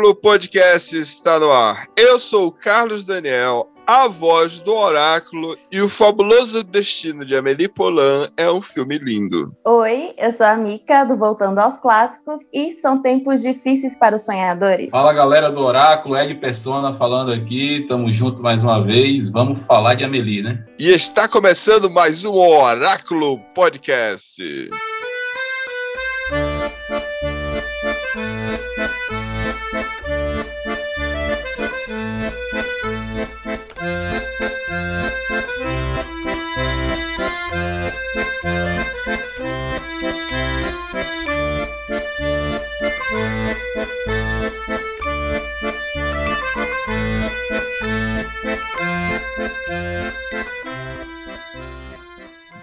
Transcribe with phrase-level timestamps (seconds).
[0.00, 1.86] Oráculo Podcast está no ar.
[1.94, 7.68] Eu sou o Carlos Daniel, a voz do Oráculo, e o fabuloso destino de Amélie
[7.68, 9.54] Poulain é um filme lindo.
[9.62, 14.22] Oi, eu sou a Mica, do Voltando aos Clássicos, e são tempos difíceis para os
[14.22, 14.88] sonhadores.
[14.90, 19.96] Fala galera do Oráculo, Ed Persona falando aqui, tamo junto mais uma vez, vamos falar
[19.96, 20.64] de Amelie, né?
[20.78, 24.70] E está começando mais um Oráculo Podcast.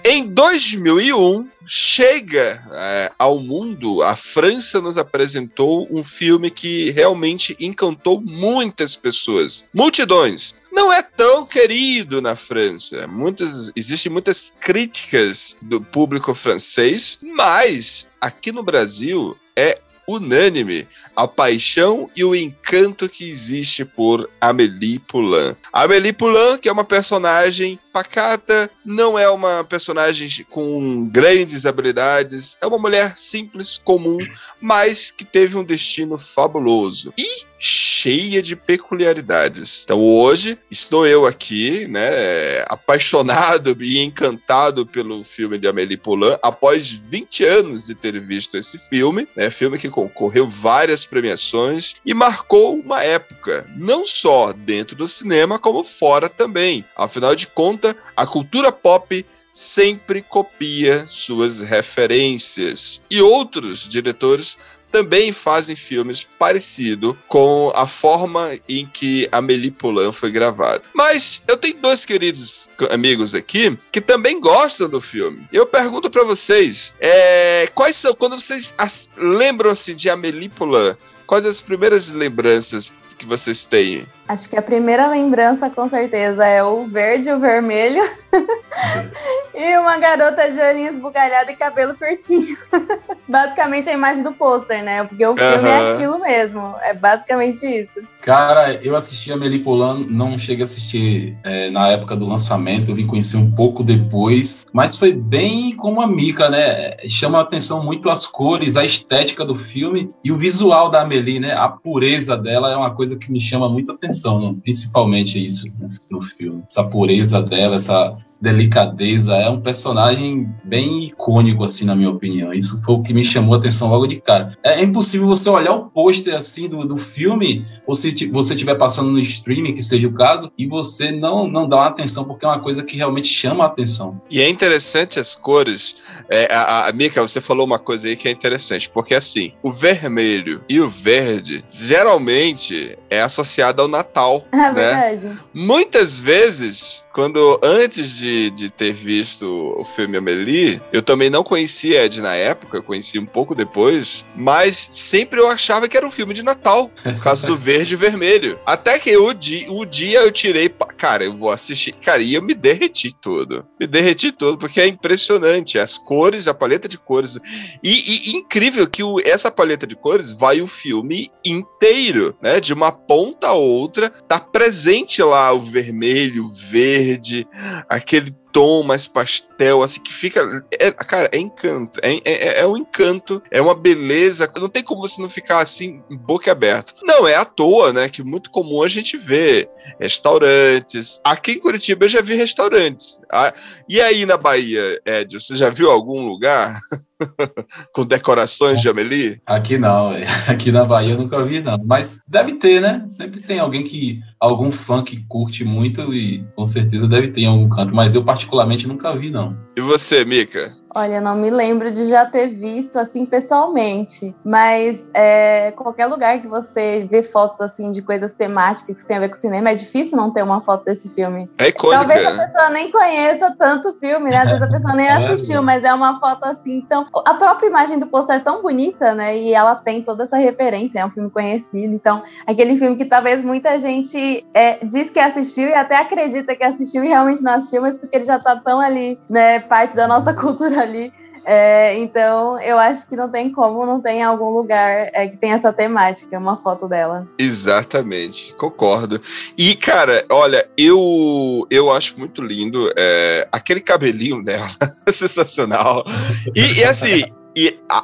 [0.09, 8.21] Em 2001, chega é, ao mundo, a França nos apresentou um filme que realmente encantou
[8.21, 10.55] muitas pessoas, multidões.
[10.77, 13.07] Não é tão querido na França.
[13.07, 22.07] Muitas, existem muitas críticas do público francês, mas aqui no Brasil é unânime a paixão
[22.15, 25.55] e o encanto que existe por Amélie Poulain.
[25.73, 32.67] Amélie Poulain, que é uma personagem pacata, não é uma personagem com grandes habilidades, é
[32.67, 34.19] uma mulher simples, comum,
[34.61, 37.11] mas que teve um destino fabuloso.
[37.17, 39.81] E cheia de peculiaridades.
[39.83, 46.91] Então hoje estou eu aqui, né, apaixonado e encantado pelo filme de Amélie Poulain, após
[46.91, 52.79] 20 anos de ter visto esse filme, né, filme que concorreu várias premiações e marcou
[52.79, 56.85] uma época, não só dentro do cinema, como fora também.
[56.95, 63.01] Afinal de contas, a cultura pop sempre copia suas referências.
[63.09, 64.55] E outros diretores
[64.97, 70.81] também fazem filmes parecidos com a forma em que Amélie Poulain foi gravada.
[70.91, 75.47] Mas eu tenho dois queridos amigos aqui que também gostam do filme.
[75.53, 80.95] Eu pergunto para vocês, é, quais são quando vocês as, lembram assim de Amélie Poulain?
[81.27, 84.07] Quais as primeiras lembranças que vocês têm?
[84.27, 88.03] Acho que a primeira lembrança, com certeza, é o verde e o vermelho.
[89.55, 92.57] e uma garota de olhinhos esbugalhada e cabelo curtinho.
[93.27, 95.03] basicamente a imagem do pôster, né?
[95.03, 96.75] Porque o filme é aquilo mesmo.
[96.81, 98.07] É basicamente isso.
[98.21, 102.91] Cara, eu assisti a Amélie Poulain, não cheguei a assistir é, na época do lançamento,
[102.91, 106.97] eu vim conhecer um pouco depois, mas foi bem como a Mica, né?
[107.07, 111.39] Chama a atenção muito as cores, a estética do filme e o visual da Amélie,
[111.39, 111.53] né?
[111.53, 114.55] A pureza dela é uma coisa que me chama muita atenção, né?
[114.61, 115.71] principalmente isso
[116.09, 116.63] no filme.
[116.67, 122.53] Essa pureza dela, essa delicadeza, é um personagem bem icônico, assim, na minha opinião.
[122.53, 124.53] Isso foi o que me chamou a atenção logo de cara.
[124.63, 129.11] É impossível você olhar o pôster, assim, do, do filme, ou se você estiver passando
[129.11, 132.49] no streaming, que seja o caso, e você não, não dá uma atenção, porque é
[132.49, 134.21] uma coisa que realmente chama a atenção.
[134.29, 135.97] E é interessante as cores.
[136.29, 139.71] É, a, a Mika, você falou uma coisa aí que é interessante, porque assim, o
[139.71, 144.45] vermelho e o verde geralmente é associado ao Natal.
[144.51, 144.71] É né?
[144.71, 145.39] verdade.
[145.53, 149.43] Muitas vezes quando antes de, de ter visto
[149.75, 154.23] o filme Amélie, eu também não conhecia Ed na época, eu conheci um pouco depois,
[154.35, 157.97] mas sempre eu achava que era um filme de Natal, por causa do verde e
[157.97, 158.59] vermelho.
[158.63, 162.41] Até que o dia, o dia eu tirei, cara, eu vou assistir, cara, e eu
[162.43, 163.65] me derreti todo.
[163.79, 167.39] Me derreti todo, porque é impressionante, as cores, a paleta de cores.
[167.81, 172.59] E, e incrível que o, essa paleta de cores vai o filme inteiro, né?
[172.59, 177.47] De uma ponta a outra, tá presente lá o vermelho, o verde, verde,
[177.87, 180.65] aquele tom mais pastel, assim, que fica.
[180.71, 181.99] É, cara, é encanto.
[182.01, 184.51] É, é, é um encanto, é uma beleza.
[184.57, 186.93] Não tem como você não ficar assim, boca aberta.
[187.03, 188.09] Não, é à toa, né?
[188.09, 189.69] Que muito comum a gente vê
[189.99, 191.21] restaurantes.
[191.23, 193.21] Aqui em Curitiba eu já vi restaurantes.
[193.31, 193.53] Ah,
[193.87, 196.79] e aí na Bahia, Ed, você já viu algum lugar?
[197.93, 199.41] com decorações de Amelie?
[199.45, 200.11] Aqui não,
[200.47, 201.77] aqui na Bahia eu nunca vi, não.
[201.85, 203.03] Mas deve ter, né?
[203.07, 204.21] Sempre tem alguém que.
[204.39, 207.95] algum fã que curte muito e com certeza deve ter em algum canto.
[207.95, 208.46] Mas eu, particularmente,
[208.87, 209.57] nunca vi, não.
[209.75, 210.75] E você, Mica?
[210.93, 216.47] Olha, não me lembro de já ter visto assim pessoalmente, mas é, qualquer lugar que
[216.47, 220.17] você vê fotos assim de coisas temáticas que tem a ver com cinema, é difícil
[220.17, 221.49] não ter uma foto desse filme.
[221.57, 221.99] É icônica.
[221.99, 224.37] Talvez a pessoa nem conheça tanto o filme, né?
[224.37, 226.77] Às vezes a pessoa nem é assistiu, mas é uma foto assim.
[226.77, 229.37] Então, a própria imagem do pôster é tão bonita, né?
[229.37, 231.93] E ela tem toda essa referência, é um filme conhecido.
[231.93, 236.63] Então, aquele filme que talvez muita gente é, diz que assistiu e até acredita que
[236.63, 239.59] assistiu e realmente não assistiu, mas porque ele já tá tão ali, né?
[239.59, 241.11] Parte da nossa cultura ali.
[241.49, 245.53] É, então, eu acho que não tem como não tem algum lugar é, que tem
[245.53, 247.25] essa temática, uma foto dela.
[247.39, 249.21] Exatamente, concordo.
[249.57, 254.69] E, cara, olha, eu, eu acho muito lindo é, aquele cabelinho dela,
[255.09, 256.05] sensacional.
[256.53, 258.03] E, e assim, e, a,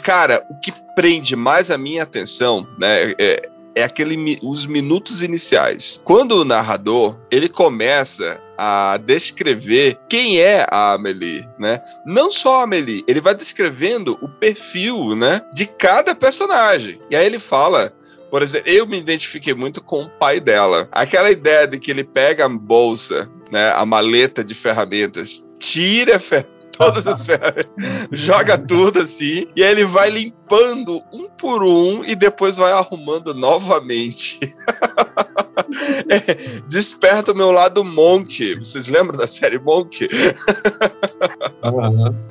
[0.00, 6.00] cara, o que prende mais a minha atenção, né, é, é aquele os minutos iniciais.
[6.04, 11.80] Quando o narrador ele começa a descrever quem é a Amelie, né?
[12.06, 17.00] Não só a Amelie, ele vai descrevendo o perfil, né, de cada personagem.
[17.10, 17.92] E aí ele fala
[18.34, 20.88] por exemplo, eu me identifiquei muito com o pai dela.
[20.90, 26.18] Aquela ideia de que ele pega a bolsa, né, a maleta de ferramentas, tira a
[26.18, 26.44] fer
[26.76, 27.70] todas as ferramentas,
[28.10, 30.10] joga tudo assim, e aí ele vai
[30.44, 34.38] limpando um por um e depois vai arrumando novamente.
[36.08, 38.56] é, desperta o meu lado Monk.
[38.56, 40.08] Vocês lembram da série Monk?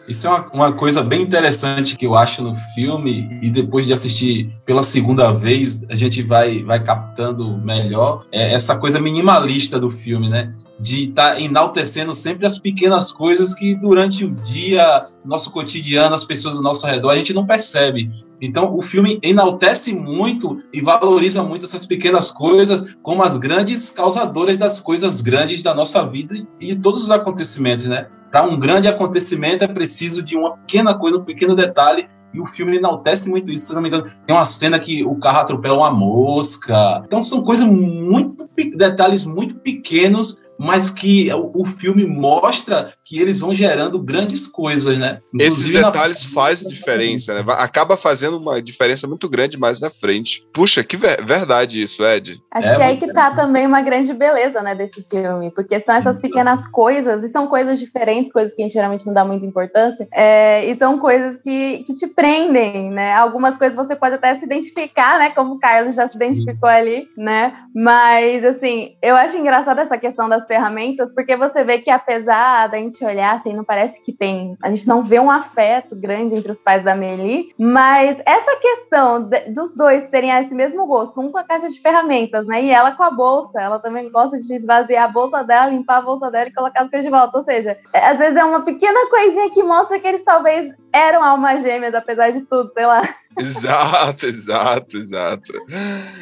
[0.07, 3.93] Isso é uma, uma, coisa bem interessante que eu acho no filme, e depois de
[3.93, 9.89] assistir pela segunda vez, a gente vai, vai captando melhor é essa coisa minimalista do
[9.89, 10.53] filme, né?
[10.79, 16.25] de estar tá enaltecendo sempre as pequenas coisas que durante o dia, nosso cotidiano, as
[16.25, 18.11] pessoas ao nosso redor, a gente não percebe.
[18.45, 24.57] Então, o filme enaltece muito e valoriza muito essas pequenas coisas como as grandes causadoras
[24.57, 28.07] das coisas grandes da nossa vida e de todos os acontecimentos, né?
[28.29, 32.45] Para um grande acontecimento é preciso de uma pequena coisa, um pequeno detalhe e o
[32.45, 34.11] filme enaltece muito isso, se não me engano.
[34.27, 37.01] Tem uma cena que o carro atropela uma mosca.
[37.05, 43.53] Então são coisas muito detalhes muito pequenos mas que o, filme mostra que eles vão
[43.53, 45.19] gerando grandes coisas, né?
[45.33, 46.33] Inclusive Esses detalhes na...
[46.33, 47.43] fazem diferença, né?
[47.57, 50.45] Acaba fazendo uma diferença muito grande mais na frente.
[50.53, 52.41] Puxa, que ver verdade isso, Ed.
[52.51, 55.79] Acho é, que é aí que tá também uma grande beleza, né, desse filme, porque
[55.79, 59.25] são essas pequenas coisas, e são coisas diferentes, coisas que a gente geralmente não dá
[59.25, 63.13] muita importância, é, e são coisas que, que te prendem, né?
[63.13, 67.07] Algumas coisas você pode até se identificar, né, como o Carlos já se identificou ali,
[67.17, 67.53] né?
[67.73, 72.77] Mas, assim, eu acho engraçado essa questão das ferramentas, porque você vê que apesar da
[72.77, 76.51] gente olhar, assim, não parece que tem, a gente não vê um afeto grande entre
[76.51, 81.31] os pais da Meli, mas essa questão de, dos dois terem esse mesmo gosto, um
[81.31, 84.55] com a caixa de ferramentas, né, e ela com a bolsa, ela também gosta de
[84.55, 87.43] esvaziar a bolsa dela, limpar a bolsa dela e colocar as coisas de volta, ou
[87.43, 91.63] seja, é, às vezes é uma pequena coisinha que mostra que eles talvez eram almas
[91.63, 93.01] gêmeas, apesar de tudo, sei lá.
[93.39, 95.53] Exato, exato, exato.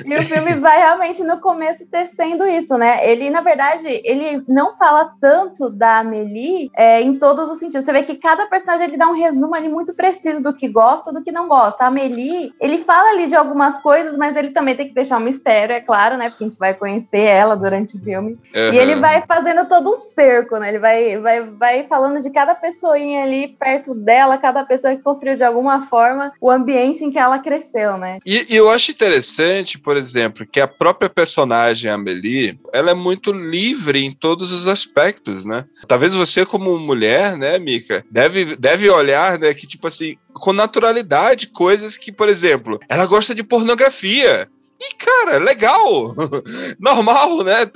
[0.06, 3.08] E o filme vai realmente no começo tecendo isso, né?
[3.10, 7.86] Ele, na verdade, ele não fala tanto da Amelie é, em todos os sentidos.
[7.86, 11.12] Você vê que cada personagem ele dá um resumo ali muito preciso do que gosta,
[11.12, 11.84] do que não gosta.
[11.84, 15.22] A Amelie, ele fala ali de algumas coisas, mas ele também tem que deixar um
[15.22, 16.30] mistério, é claro, né?
[16.30, 18.40] Porque a gente vai conhecer ela durante o filme.
[18.56, 18.74] Uhum.
[18.74, 20.70] E ele vai fazendo todo um cerco, né?
[20.70, 25.36] Ele vai, vai, vai falando de cada pessoinha ali perto dela, cada pessoa que construiu
[25.36, 28.20] de alguma forma o ambiente em que ela cresceu, né?
[28.26, 33.32] E, e, eu acho interessante, por exemplo, que a própria personagem Amelie, ela é muito
[33.32, 35.66] livre em todos os aspectos, né?
[35.88, 41.48] Talvez você como mulher, né, Mika, deve, deve olhar, né, que tipo assim, com naturalidade,
[41.48, 44.48] coisas que, por exemplo, ela gosta de pornografia.
[44.84, 46.16] E, cara, legal.
[46.80, 47.70] Normal, né?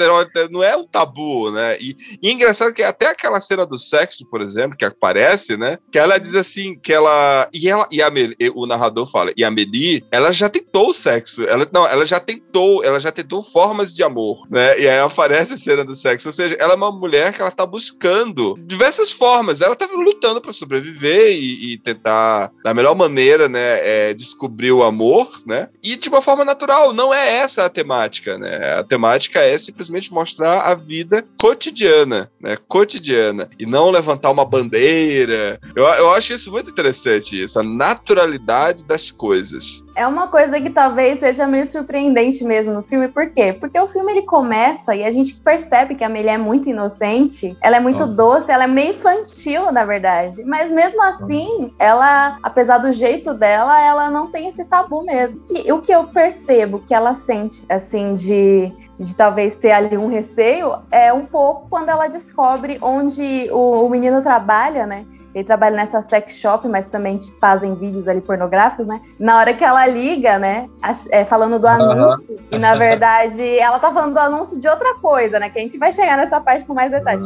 [0.50, 1.78] Não é um tabu, né?
[1.80, 5.78] E, e é engraçado que até aquela cena do sexo, por exemplo, que aparece, né?
[5.92, 7.48] Que ela diz assim, que ela.
[7.54, 8.12] E ela e a
[8.56, 11.44] o narrador fala, e a Meli, ela já tentou o sexo.
[11.44, 14.80] Ela, não, ela já tentou, ela já tentou formas de amor, né?
[14.80, 16.30] E aí aparece a cena do sexo.
[16.30, 19.62] Ou seja, ela é uma mulher que ela tá buscando diversas formas.
[19.62, 24.10] Ela tá lutando para sobreviver e, e, tentar, da melhor maneira, né?
[24.10, 25.70] É, descobrir o amor, né?
[25.84, 28.80] E de uma forma natural não é essa a temática, né?
[28.80, 32.58] A temática é simplesmente mostrar a vida cotidiana, né?
[32.68, 33.50] Cotidiana.
[33.60, 35.60] E não levantar uma bandeira.
[35.76, 39.84] Eu, eu acho isso muito interessante, isso, a naturalidade das coisas.
[39.96, 43.08] É uma coisa que talvez seja meio surpreendente mesmo no filme.
[43.08, 43.54] Por quê?
[43.58, 47.56] Porque o filme ele começa e a gente percebe que a Amelie é muito inocente,
[47.62, 48.08] ela é muito oh.
[48.08, 50.44] doce, ela é meio infantil, na verdade.
[50.44, 55.42] Mas mesmo assim, ela, apesar do jeito dela, ela não tem esse tabu mesmo.
[55.50, 60.08] E o que eu percebo que ela sente, assim, de de talvez ter ali um
[60.08, 65.06] receio, é um pouco quando ela descobre onde o, o menino trabalha, né?
[65.36, 69.02] Ele trabalha nessa sex shop, mas também que fazem vídeos ali pornográficos, né?
[69.20, 70.70] Na hora que ela liga, né?
[71.12, 75.38] É, falando do anúncio, e na verdade ela tá falando do anúncio de outra coisa,
[75.38, 75.50] né?
[75.50, 77.22] Que a gente vai chegar nessa parte com mais detalhes.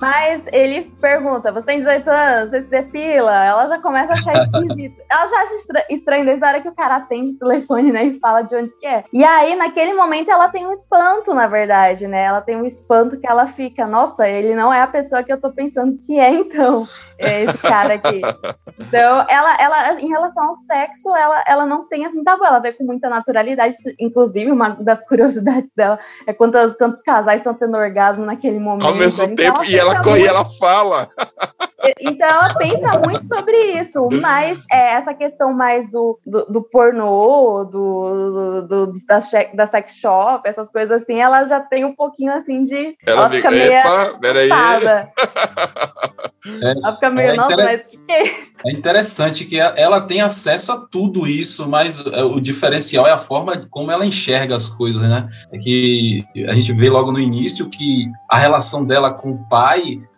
[0.00, 2.50] Mas ele pergunta: Você tem 18 anos?
[2.50, 3.44] Você se depila?
[3.44, 5.00] Ela já começa a achar esquisito.
[5.10, 8.04] ela já acha estra estranho desde a hora que o cara atende o telefone, né?
[8.04, 9.04] E fala de onde que é.
[9.12, 12.24] E aí, naquele momento, ela tem um espanto, na verdade, né?
[12.24, 15.40] Ela tem um espanto que ela fica: Nossa, ele não é a pessoa que eu
[15.40, 16.86] tô pensando que é, então.
[17.18, 18.20] É esse cara aqui.
[18.76, 22.44] Então, ela, ela, em relação ao sexo, ela, ela não tem assim tabu.
[22.44, 23.76] Ela vê com muita naturalidade.
[24.00, 28.86] Inclusive, uma das curiosidades dela é quantos, quantos casais estão tendo orgasmo naquele momento.
[28.86, 31.08] Ao mesmo então, tempo, e ela ela corre e ela fala.
[32.00, 37.64] Então ela pensa muito sobre isso, mas é, essa questão mais do, do, do pornô,
[37.64, 39.18] do, do, do, da,
[39.54, 42.96] da sex shop, essas coisas assim, ela já tem um pouquinho assim de.
[43.06, 43.72] Ela, ela fica meio.
[43.72, 44.48] Epa, peraí.
[46.46, 48.34] É, ela fica meio, é, não, mas que é,
[48.66, 53.18] é interessante que ela tem acesso a tudo isso, mas é, o diferencial é a
[53.18, 55.28] forma como ela enxerga as coisas, né?
[55.50, 59.73] É que a gente vê logo no início que a relação dela com o pai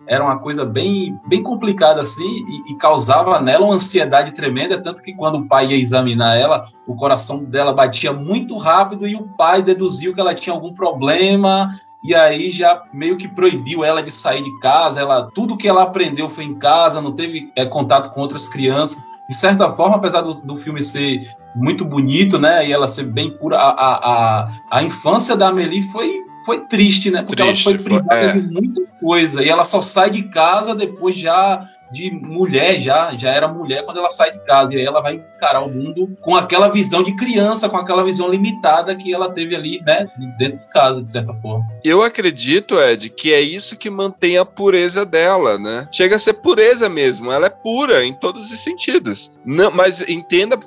[0.06, 5.02] era uma coisa bem, bem complicada assim e, e, causava nela uma ansiedade tremenda, tanto
[5.02, 9.24] que quando o pai ia examinar ela, o coração dela batia muito rápido e o
[9.36, 14.12] pai deduziu que ela tinha algum problema e aí já meio que proibiu ela de
[14.12, 15.00] sair de casa.
[15.00, 19.04] Ela tudo que ela aprendeu foi em casa, não teve é, contato com outras crianças.
[19.28, 23.30] De certa forma, apesar do, do filme ser muito bonito, né, e ela ser bem
[23.30, 27.22] pura, a, a, a, a infância da Amelie foi foi triste, né?
[27.22, 28.32] Porque triste, ela foi privada é.
[28.34, 33.30] de muita coisa e ela só sai de casa depois já de mulher já, já
[33.30, 36.34] era mulher quando ela sai de casa, e aí ela vai encarar o mundo com
[36.34, 40.06] aquela visão de criança, com aquela visão limitada que ela teve ali, né,
[40.38, 41.64] dentro de casa, de certa forma.
[41.84, 45.88] Eu acredito, Ed, que é isso que mantém a pureza dela, né?
[45.92, 49.30] Chega a ser pureza mesmo, ela é pura em todos os sentidos.
[49.44, 50.58] Não, mas entenda,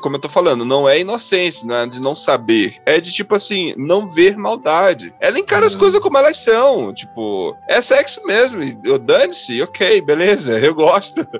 [0.00, 3.34] como eu tô falando, não é inocência, não é de não saber, é de tipo
[3.34, 5.14] assim, não ver maldade.
[5.20, 5.68] Ela encara uhum.
[5.68, 8.60] as coisas como elas são, tipo, é sexo mesmo,
[9.00, 11.26] dane-se, ok, beleza eu gosto.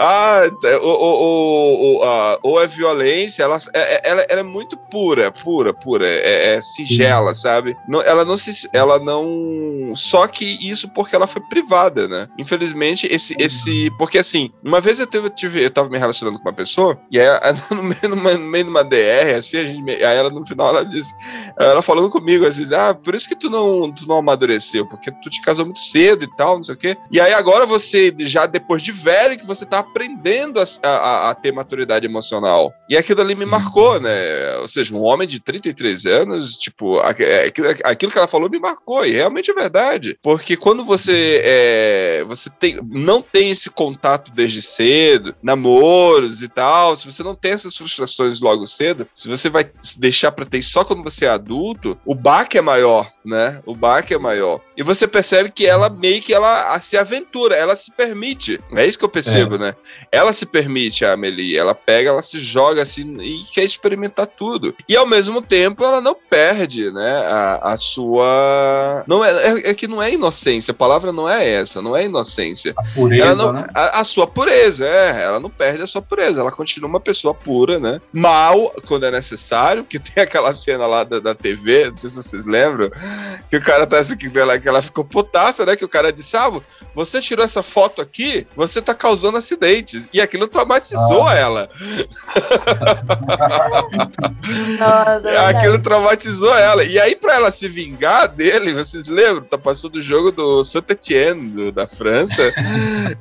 [0.00, 0.42] Ah,
[0.80, 5.74] ou, ou, ou, ou é violência, ela, é, é, ela, ela, é muito pura, pura,
[5.74, 7.76] pura, é, é singela, sabe?
[7.88, 8.68] Não, ela não se.
[8.72, 9.26] Ela não.
[9.94, 12.28] Só que isso porque ela foi privada, né?
[12.38, 13.34] Infelizmente, esse.
[13.38, 16.98] esse porque assim, uma vez eu tive, tive eu tava me relacionando com uma pessoa,
[17.10, 17.28] e aí
[17.70, 20.84] no meio, no meio de uma DR, assim, a gente, aí ela no final ela
[20.84, 21.12] disse,
[21.58, 25.28] ela falando comigo, assim, ah, por isso que tu não, tu não amadureceu, porque tu
[25.28, 26.96] te casou muito cedo e tal, não sei o quê.
[27.10, 31.30] E aí agora você já já depois de velho que você tá aprendendo a, a,
[31.30, 32.72] a ter maturidade emocional.
[32.88, 33.44] E aquilo ali Sim.
[33.44, 34.56] me marcou, né?
[34.58, 38.60] Ou seja, um homem de 33 anos, tipo, é, aquilo, aquilo que ela falou me
[38.60, 39.77] marcou, e realmente é verdade.
[40.22, 46.96] Porque quando você, é, você tem, não tem esse contato desde cedo, namoros e tal,
[46.96, 50.62] se você não tem essas frustrações logo cedo, se você vai se deixar pra ter
[50.62, 53.60] só quando você é adulto, o baque é maior, né?
[53.64, 54.60] O baque é maior.
[54.76, 58.60] E você percebe que ela meio que ela se aventura, ela se permite permite.
[58.72, 59.58] É isso que eu percebo, é.
[59.58, 59.74] né?
[60.10, 61.56] Ela se permite, a Amelie.
[61.56, 64.74] Ela pega, ela se joga assim e quer experimentar tudo.
[64.88, 67.16] E ao mesmo tempo, ela não perde, né?
[67.26, 69.04] A, a sua.
[69.06, 70.72] Não é, é, que não é inocência.
[70.72, 71.80] A palavra não é essa.
[71.82, 72.74] Não é inocência.
[72.76, 73.66] A pureza, não, né?
[73.74, 75.22] A, a, sua pureza, é.
[75.22, 76.40] Ela não perde a sua pureza.
[76.40, 78.00] Ela continua uma pessoa pura, né?
[78.12, 79.84] Mal, quando é necessário.
[79.84, 82.90] Que tem aquela cena lá da, da TV, não sei se vocês lembram.
[83.50, 85.76] Que o cara tá assim, que ela, que ela ficou putaça, né?
[85.76, 86.50] Que o cara disse: Ah,
[86.94, 90.08] você tirou essa foto aqui você tá causando acidentes.
[90.12, 91.34] E aquilo traumatizou ah.
[91.34, 91.68] ela.
[94.78, 96.84] Nossa, aquilo traumatizou ela.
[96.84, 99.44] E aí, pra ela se vingar dele, vocês lembram?
[99.58, 102.52] Tá passando o jogo do Saint-Étienne, da França.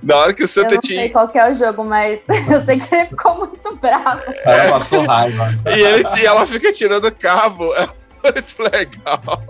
[0.04, 1.10] na hora que o Saint-Étienne...
[1.10, 4.22] Eu não sei qual é o jogo, mas eu sei que ele ficou muito bravo.
[4.44, 5.54] Ela passou raiva.
[5.66, 7.74] E, ele, e ela fica tirando cabo.
[7.76, 7.90] É
[8.34, 9.44] muito legal.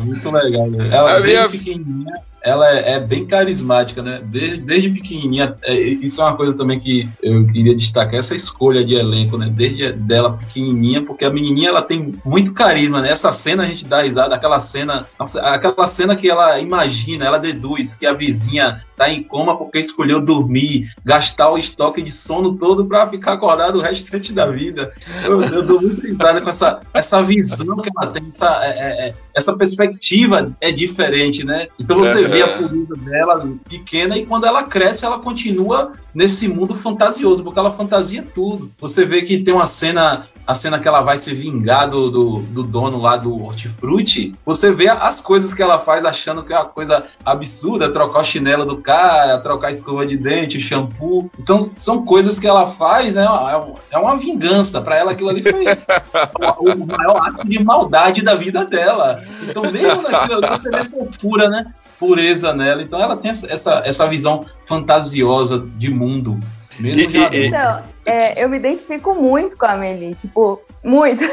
[0.00, 0.90] Muito legal, né?
[0.92, 1.48] Ela é minha...
[1.48, 4.20] pequenininha ela é, é bem carismática, né?
[4.24, 8.84] Desde, desde pequenininha, é, isso é uma coisa também que eu queria destacar, essa escolha
[8.84, 9.50] de elenco, né?
[9.50, 13.10] Desde dela pequenininha, porque a menininha, ela tem muito carisma, né?
[13.10, 15.06] Essa cena a gente dá risada, aquela cena,
[15.42, 20.20] aquela cena que ela imagina, ela deduz que a vizinha tá em coma porque escolheu
[20.20, 24.92] dormir, gastar o estoque de sono todo para ficar acordado o restante da vida.
[25.24, 29.08] Eu, eu dou muito risada com essa, essa visão que ela tem, essa, é, é,
[29.08, 31.68] é essa perspectiva é diferente, né?
[31.78, 36.74] Então você vê a polícia dela pequena e quando ela cresce, ela continua nesse mundo
[36.74, 38.70] fantasioso, porque ela fantasia tudo.
[38.78, 42.38] Você vê que tem uma cena a cena que ela vai se vingar do, do,
[42.40, 46.56] do, dono lá do hortifruti, você vê as coisas que ela faz achando que é
[46.56, 51.30] uma coisa absurda, trocar o chinelo do cara, trocar a escova de dente, o shampoo.
[51.38, 53.26] Então, são coisas que ela faz, né?
[53.92, 54.80] É uma vingança.
[54.80, 55.64] Para ela, aquilo ali foi
[56.58, 59.22] o maior ato de maldade da vida dela.
[59.48, 61.72] Então, mesmo naquilo, você vê fofura, né?
[62.00, 62.82] Pureza nela.
[62.82, 66.40] Então, ela tem essa, essa visão fantasiosa de mundo.
[66.80, 71.22] Mesmo e, e, então, é, eu me identifico muito com a Amelie, tipo, muito.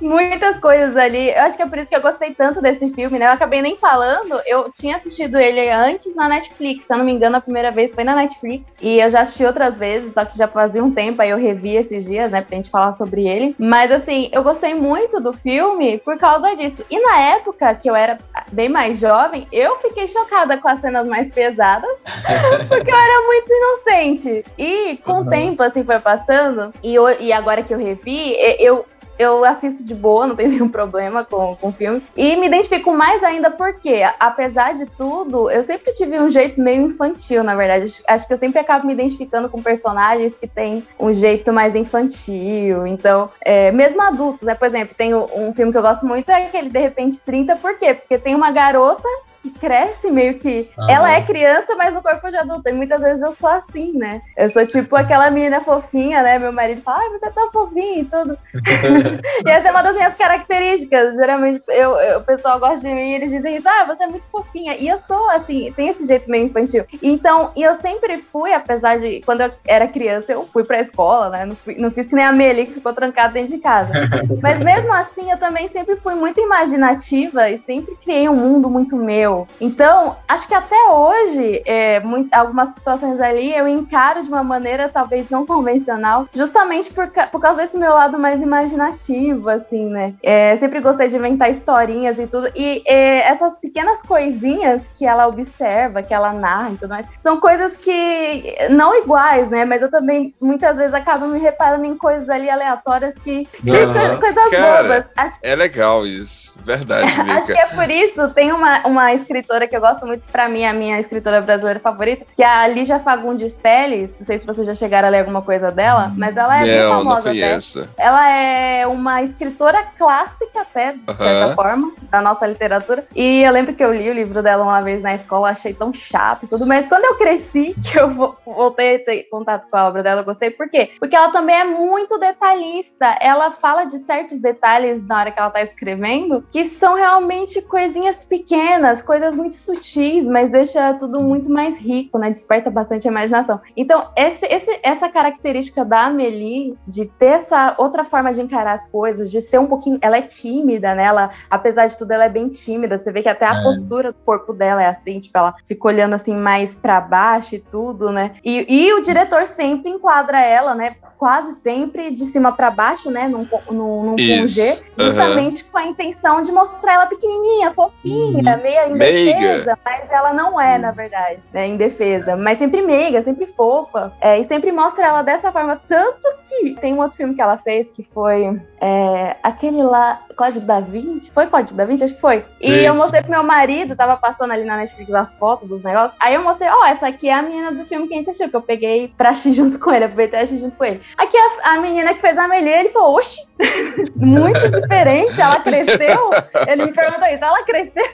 [0.00, 1.30] muitas coisas ali.
[1.30, 3.26] Eu acho que é por isso que eu gostei tanto desse filme, né?
[3.26, 6.84] Eu acabei nem falando, eu tinha assistido ele antes na Netflix.
[6.84, 8.64] Se eu não me engano, a primeira vez foi na Netflix.
[8.80, 11.76] E eu já assisti outras vezes, só que já fazia um tempo, aí eu revi
[11.76, 13.54] esses dias, né, pra gente falar sobre ele.
[13.58, 16.84] Mas assim, eu gostei muito do filme por causa disso.
[16.90, 18.18] E na época que eu era
[18.52, 21.90] bem mais jovem, eu fiquei chocada com as cenas mais pesadas,
[22.68, 24.44] porque eu era muito inocente.
[24.58, 25.20] E com uhum.
[25.20, 28.84] o tempo, assim, foi passando, e, eu, e agora que eu revi, eu
[29.20, 32.02] eu assisto de boa, não tenho nenhum problema com, com o filme.
[32.16, 36.86] E me identifico mais ainda porque, apesar de tudo, eu sempre tive um jeito meio
[36.86, 38.02] infantil, na verdade.
[38.08, 42.86] Acho que eu sempre acabo me identificando com personagens que têm um jeito mais infantil.
[42.86, 44.54] Então, é, mesmo adultos, né?
[44.54, 47.78] Por exemplo, tem um filme que eu gosto muito, é aquele De Repente 30, por
[47.78, 47.94] quê?
[47.94, 49.08] Porque tem uma garota
[49.40, 50.68] que cresce meio que.
[50.88, 52.68] Ela é criança, mas no corpo de adulto.
[52.68, 54.20] E muitas vezes eu sou assim, né?
[54.36, 56.38] Eu sou tipo aquela menina fofinha, né?
[56.38, 58.36] Meu marido fala, ai, você é tão fofinha e tudo.
[59.46, 61.16] e essa é uma das minhas características.
[61.16, 64.06] Geralmente eu, eu, o pessoal gosta de mim e eles dizem isso, ah, você é
[64.06, 64.76] muito fofinha.
[64.76, 66.84] E eu sou assim, tem esse jeito meio infantil.
[67.02, 69.20] Então, e eu sempre fui, apesar de.
[69.24, 71.46] Quando eu era criança, eu fui pra escola, né?
[71.46, 73.92] Não, fui, não fiz que nem a Meli que ficou trancada dentro de casa.
[74.42, 78.96] mas mesmo assim, eu também sempre fui muito imaginativa e sempre criei um mundo muito
[78.96, 79.29] meu
[79.60, 84.88] então, acho que até hoje, é, muito, algumas situações ali eu encaro de uma maneira
[84.88, 90.14] talvez não convencional, justamente por, por causa desse meu lado mais imaginativo, assim, né?
[90.22, 92.50] É, sempre gostei de inventar historinhas e tudo.
[92.54, 97.40] E é, essas pequenas coisinhas que ela observa, que ela narra e tudo mais, são
[97.40, 99.64] coisas que não iguais, né?
[99.64, 103.46] Mas eu também muitas vezes acabo me reparando em coisas ali aleatórias que.
[103.64, 104.18] Uhum.
[104.20, 105.04] coisas Cara, bobas.
[105.16, 105.38] Acho...
[105.42, 106.54] É legal isso.
[106.64, 107.06] Verdade.
[107.30, 110.64] acho que é por isso, tem uma, uma escritora que eu gosto muito, para mim,
[110.64, 114.10] a minha escritora brasileira favorita, que é a Lígia Fagundes Telles.
[114.18, 116.66] Não sei se vocês já chegaram a ler alguma coisa dela, mas ela é não,
[116.66, 117.16] bem famosa.
[117.16, 117.80] Não conheço.
[117.80, 118.02] Até.
[118.02, 123.04] Ela é uma escritora clássica, até, de certa forma, da nossa literatura.
[123.14, 125.92] E eu lembro que eu li o livro dela uma vez na escola, achei tão
[125.92, 129.86] chato e tudo, mas quando eu cresci, que eu voltei a ter contato com a
[129.86, 130.50] obra dela, eu gostei.
[130.50, 130.90] Por quê?
[130.98, 133.06] Porque ela também é muito detalhista.
[133.20, 138.24] Ela fala de certos detalhes na hora que ela tá escrevendo, que são realmente coisinhas
[138.24, 142.30] pequenas, coisas muito sutis, mas deixa tudo muito mais rico, né?
[142.30, 143.60] Desperta bastante a imaginação.
[143.76, 148.84] Então, esse, esse, essa característica da Amelie, de ter essa outra forma de encarar as
[148.88, 149.98] coisas, de ser um pouquinho.
[150.00, 151.02] Ela é tímida, né?
[151.02, 152.98] Ela, apesar de tudo, ela é bem tímida.
[152.98, 153.62] Você vê que até a é.
[153.64, 157.58] postura do corpo dela é assim, tipo, ela fica olhando assim mais para baixo e
[157.58, 158.36] tudo, né?
[158.44, 160.94] E, e o diretor sempre enquadra ela, né?
[161.20, 163.28] Quase sempre de cima para baixo, né?
[163.28, 165.68] Num, num, num G, justamente uhum.
[165.70, 168.62] com a intenção de mostrar ela pequenininha, fofinha, uhum.
[168.62, 170.80] meia indefesa, mas ela não é, Isso.
[170.80, 171.66] na verdade, né?
[171.66, 175.78] Indefesa, mas sempre meiga, sempre fofa, é, e sempre mostra ela dessa forma.
[175.86, 180.64] Tanto que tem um outro filme que ela fez que foi é, aquele lá, Código
[180.64, 182.04] da Vinci, foi Código da Vinci?
[182.04, 182.46] Acho que foi.
[182.62, 182.86] E Isso.
[182.86, 186.16] eu mostrei pro meu marido, tava passando ali na Netflix as fotos dos negócios.
[186.18, 188.30] Aí eu mostrei, ó, oh, essa aqui é a menina do filme que a gente
[188.30, 191.02] assistiu, que eu peguei pra assistir junto com ele, aproveitei e assistir junto com ele.
[191.18, 193.46] Aqui a, a menina que fez a Amelie, ele falou, oxi,
[194.16, 196.30] muito diferente, ela cresceu.
[196.66, 198.04] Ele me perguntou isso, ela cresceu.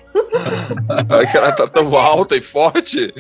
[1.20, 3.12] É que ela tá tão alta e forte.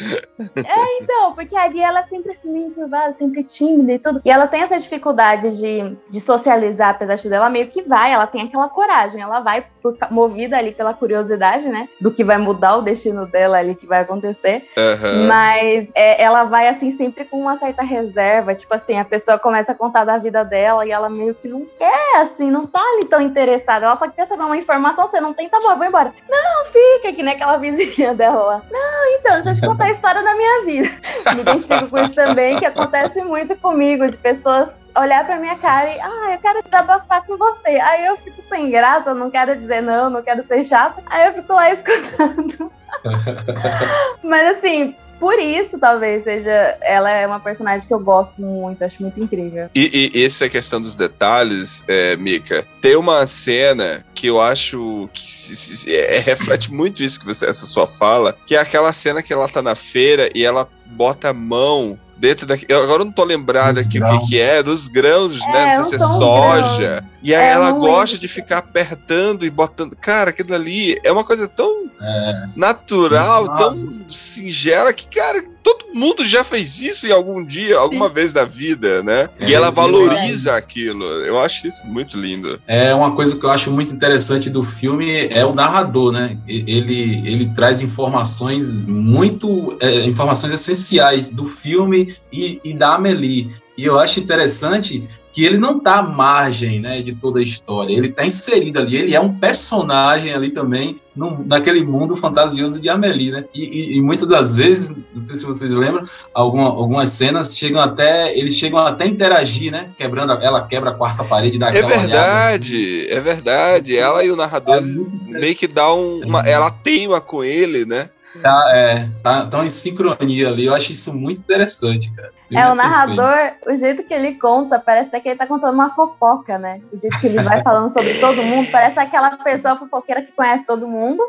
[0.56, 4.20] É, então, porque a Ari, ela é sempre assim, meio curvada, sempre tímida e tudo.
[4.24, 7.34] E ela tem essa dificuldade de, de socializar, apesar de tudo.
[7.34, 11.68] Ela meio que vai, ela tem aquela coragem, ela vai por, movida ali pela curiosidade,
[11.68, 11.88] né?
[12.00, 14.68] Do que vai mudar o destino dela ali, que vai acontecer.
[14.76, 15.26] Uhum.
[15.26, 18.54] Mas é, ela vai, assim, sempre com uma certa reserva.
[18.54, 21.66] Tipo assim, a pessoa começa a contar da vida dela e ela meio que não
[21.78, 23.86] quer é assim, não tá ali tão interessada.
[23.86, 26.12] Ela só quer saber uma informação, você não tem, tá bom, vou embora.
[26.28, 28.62] Não, fica, que nem aquela vizinha dela lá.
[28.70, 30.88] Não, então, deixa eu te contar a história da minha vida.
[31.34, 35.90] Me identifico com isso também, que acontece muito comigo, de pessoas olhar pra minha cara
[35.90, 37.68] e, ah, eu quero desabafar com você.
[37.68, 41.02] Aí eu fico sem graça, não quero dizer não, não quero ser chata.
[41.06, 42.72] Aí eu fico lá escutando.
[44.22, 46.76] Mas assim, por isso, talvez seja.
[46.80, 49.68] Ela é uma personagem que eu gosto muito, acho muito incrível.
[49.74, 55.92] E, e essa questão dos detalhes, é, Mika, tem uma cena que eu acho que
[55.92, 59.48] é, reflete muito isso que você, essa sua fala, que é aquela cena que ela
[59.48, 62.64] tá na feira e ela bota a mão dentro daqui.
[62.68, 65.78] Eu agora não tô lembrado aqui o que, que, é, dos grãos, é, né?
[65.78, 66.78] Não sei se é soja.
[66.78, 67.15] Grãos.
[67.26, 69.96] E aí é, ela gosta de ficar apertando e botando.
[69.96, 72.48] Cara, aquilo ali é uma coisa tão é.
[72.54, 78.14] natural, tão singela que, cara, todo mundo já fez isso em algum dia, alguma Sim.
[78.14, 79.28] vez na vida, né?
[79.40, 80.56] É, e ela valoriza é.
[80.56, 81.04] aquilo.
[81.04, 82.60] Eu acho isso muito lindo.
[82.64, 86.38] É uma coisa que eu acho muito interessante do filme é o narrador, né?
[86.46, 93.50] Ele, ele traz informações muito é, informações essenciais do filme e, e da Amelie.
[93.76, 97.94] E eu acho interessante que ele não está à margem né, de toda a história,
[97.94, 102.88] ele está inserido ali, ele é um personagem ali também no, naquele mundo fantasioso de
[102.88, 103.44] Amélie, né?
[103.54, 107.82] E, e, e, muitas das vezes, não sei se vocês lembram, alguma, algumas cenas chegam
[107.82, 109.90] até, eles chegam até a interagir, né?
[109.98, 113.14] Quebrando, ela quebra a quarta parede da É verdade, assim.
[113.14, 113.94] é verdade.
[113.94, 118.08] Ela e o narrador é meio que dá um, uma, ela teima com ele, né?
[118.42, 120.66] Tá, é, tá, tão em sincronia ali.
[120.66, 122.30] Eu acho isso muito interessante, cara.
[122.52, 123.34] É, o narrador,
[123.66, 126.80] o jeito que ele conta, parece até que ele tá contando uma fofoca, né?
[126.92, 130.64] O jeito que ele vai falando sobre todo mundo, parece aquela pessoa fofoqueira que conhece
[130.64, 131.22] todo mundo.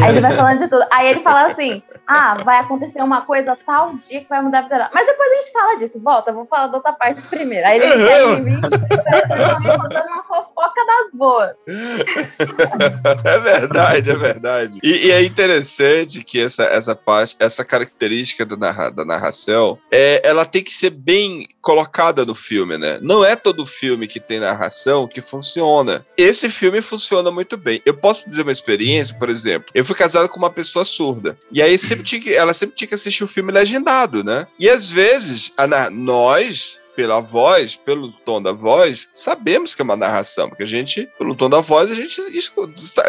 [0.00, 0.84] Aí ele vai falando de tudo.
[0.92, 4.62] Aí ele fala assim: ah, vai acontecer uma coisa tal dia que vai mudar a
[4.62, 4.90] vida.
[4.92, 7.66] Mas depois a gente fala disso, volta, vou falar da outra parte primeiro.
[7.66, 11.50] Aí ele quer em mim, contando uma fofoca das boas.
[13.24, 14.78] É verdade, é verdade.
[14.82, 20.20] E, e, é interessante que essa, essa parte, essa característica da, narra, da narração, é,
[20.26, 22.98] ela tem que ser bem colocada no filme, né?
[23.00, 26.04] Não é todo filme que tem narração que funciona.
[26.16, 27.80] Esse filme funciona muito bem.
[27.84, 29.70] Eu posso dizer uma experiência, por exemplo.
[29.74, 31.36] Eu fui casado com uma pessoa surda.
[31.50, 34.46] E aí sempre tinha que, ela sempre tinha que assistir o filme legendado, né?
[34.58, 39.96] E às vezes, a, nós, pela voz, pelo tom da voz, sabemos que é uma
[39.96, 42.20] narração, porque a gente, pelo tom da voz, a gente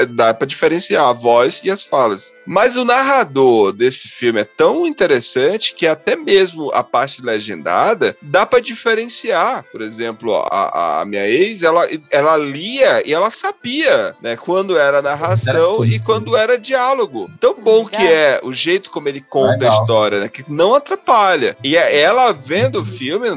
[0.09, 2.33] dá para diferenciar a voz e as falas.
[2.45, 8.45] Mas o narrador desse filme é tão interessante que até mesmo a parte legendada dá
[8.45, 9.65] para diferenciar.
[9.71, 15.01] Por exemplo, a, a, minha ex, ela, ela lia e ela sabia, né, quando era
[15.01, 17.29] narração e quando era diálogo.
[17.39, 19.71] Tão bom que é o jeito como ele conta Legal.
[19.71, 21.57] a história, né, que não atrapalha.
[21.63, 23.27] E é ela vendo o filme,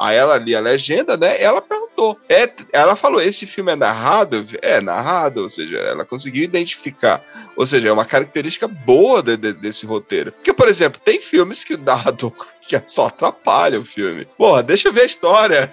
[0.00, 2.18] a ela ali a legenda, né, ela perguntou.
[2.28, 4.46] É, ela falou: esse filme é narrado?
[4.62, 7.22] É narrado, ou seja, ela conseguiu identificar.
[7.56, 10.32] Ou seja, é uma característica característica boa de, de, desse roteiro.
[10.32, 12.32] Porque, por exemplo, tem filmes que o narrador
[12.66, 14.26] que só atrapalha o filme.
[14.36, 15.70] Porra, deixa eu ver a história.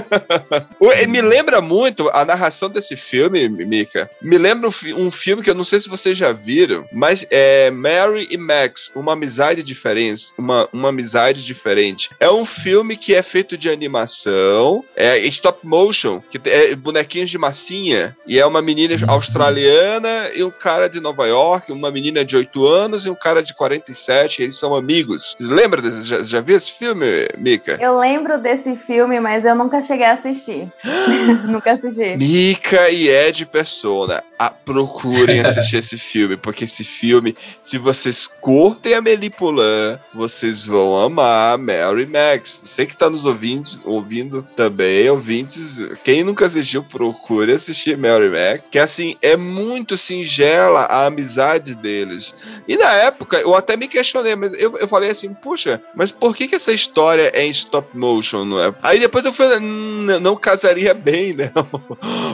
[1.08, 4.10] Me lembra muito a narração desse filme, Mika.
[4.20, 8.26] Me lembra um filme que eu não sei se vocês já viram, mas é Mary
[8.30, 12.10] e Max, uma amizade diferente, uma, uma amizade diferente.
[12.18, 17.38] É um filme que é feito de animação, é stop motion, que é bonequinhos de
[17.38, 19.10] massinha, e é uma menina uhum.
[19.10, 23.42] australiana e um cara de Nova York, uma menina de 8 anos e um cara
[23.42, 25.36] de 47, eles são amigos.
[25.38, 26.04] Lembra desse?
[26.04, 27.06] Já, já viu esse filme,
[27.38, 27.78] Mika?
[27.80, 30.72] Eu lembro desse filme, mas eu nunca cheguei a assistir.
[31.48, 32.16] nunca assisti.
[32.16, 34.22] Mika e Ed Persona.
[34.38, 41.00] Ah, procurem assistir esse filme, porque esse filme, se vocês curtem a Melipolan, vocês vão
[41.00, 42.60] amar Mary Max.
[42.62, 48.68] Você que está nos ouvindo, ouvindo também, ouvintes, quem nunca assistiu, procure assistir Mary Max,
[48.68, 52.34] que assim, é muito singela a amizade deles.
[52.68, 56.12] E na época, eu até me questionei, mas eu, eu falei assim, puxa, mas mas
[56.12, 58.44] por que, que essa história é em stop motion?
[58.44, 58.74] Não é?
[58.82, 61.52] Aí depois eu falei, hum, não casaria bem, né?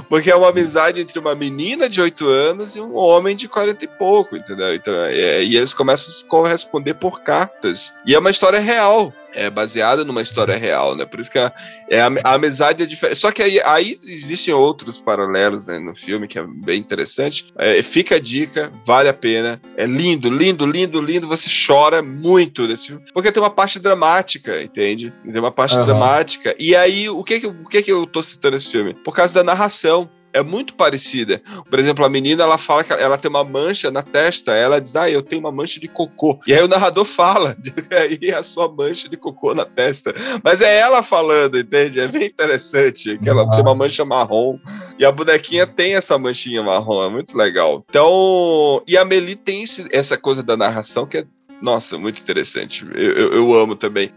[0.09, 3.85] Porque é uma amizade entre uma menina de 8 anos e um homem de 40
[3.85, 4.74] e pouco, entendeu?
[4.74, 7.92] Então, é, e eles começam a se corresponder por cartas.
[8.07, 11.05] E é uma história real é baseada numa história real, né?
[11.05, 11.53] Por isso que a,
[11.88, 13.19] é a, a amizade é diferente.
[13.19, 17.53] Só que aí, aí existem outros paralelos né, no filme que é bem interessante.
[17.57, 19.61] É, fica a dica, vale a pena.
[19.77, 21.29] É lindo, lindo, lindo, lindo.
[21.29, 23.05] Você chora muito nesse filme.
[23.12, 25.12] Porque tem uma parte dramática, entende?
[25.25, 25.85] Tem uma parte uhum.
[25.85, 26.55] dramática.
[26.59, 28.95] E aí, o que que, o que que eu tô citando esse filme?
[28.95, 31.43] Por causa da narração é muito parecida.
[31.69, 34.97] Por exemplo, a menina ela fala que ela tem uma mancha na testa, ela diz,
[34.97, 36.38] ah, eu tenho uma mancha de cocô.
[36.47, 37.57] E aí o narrador fala,
[37.90, 40.14] aí a sua mancha de cocô na testa.
[40.43, 42.01] Mas é ela falando, entende?
[42.01, 44.59] É bem interessante, que ela tem uma mancha marrom
[44.99, 47.85] e a bonequinha tem essa manchinha marrom, é muito legal.
[47.88, 51.25] Então, e a Meli tem esse, essa coisa da narração que é,
[51.61, 52.87] nossa, muito interessante.
[52.95, 54.12] eu, eu, eu amo também.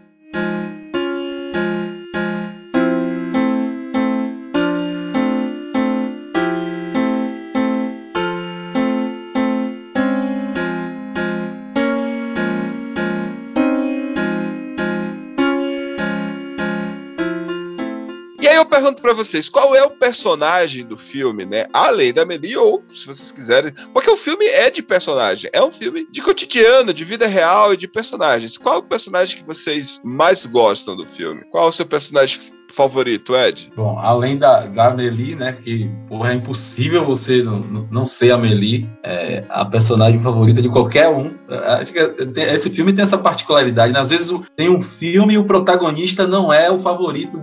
[18.74, 21.66] Pergunto para vocês, qual é o personagem do filme, né?
[21.72, 23.72] Além da Amelie, ou se vocês quiserem.
[23.92, 25.48] Porque o filme é de personagem.
[25.52, 28.58] É um filme de cotidiano, de vida real e de personagens.
[28.58, 31.42] Qual é o personagem que vocês mais gostam do filme?
[31.52, 32.40] Qual é o seu personagem
[32.72, 33.70] favorito, Ed?
[33.76, 35.52] Bom, além da, da Amelie, né?
[35.52, 40.68] Que porra, é impossível você não, não ser a Amelie, é a personagem favorita de
[40.68, 41.32] qualquer um.
[41.48, 43.92] Acho que esse filme tem essa particularidade.
[43.92, 44.00] Né?
[44.00, 47.40] Às vezes tem um filme e o protagonista não é o favorito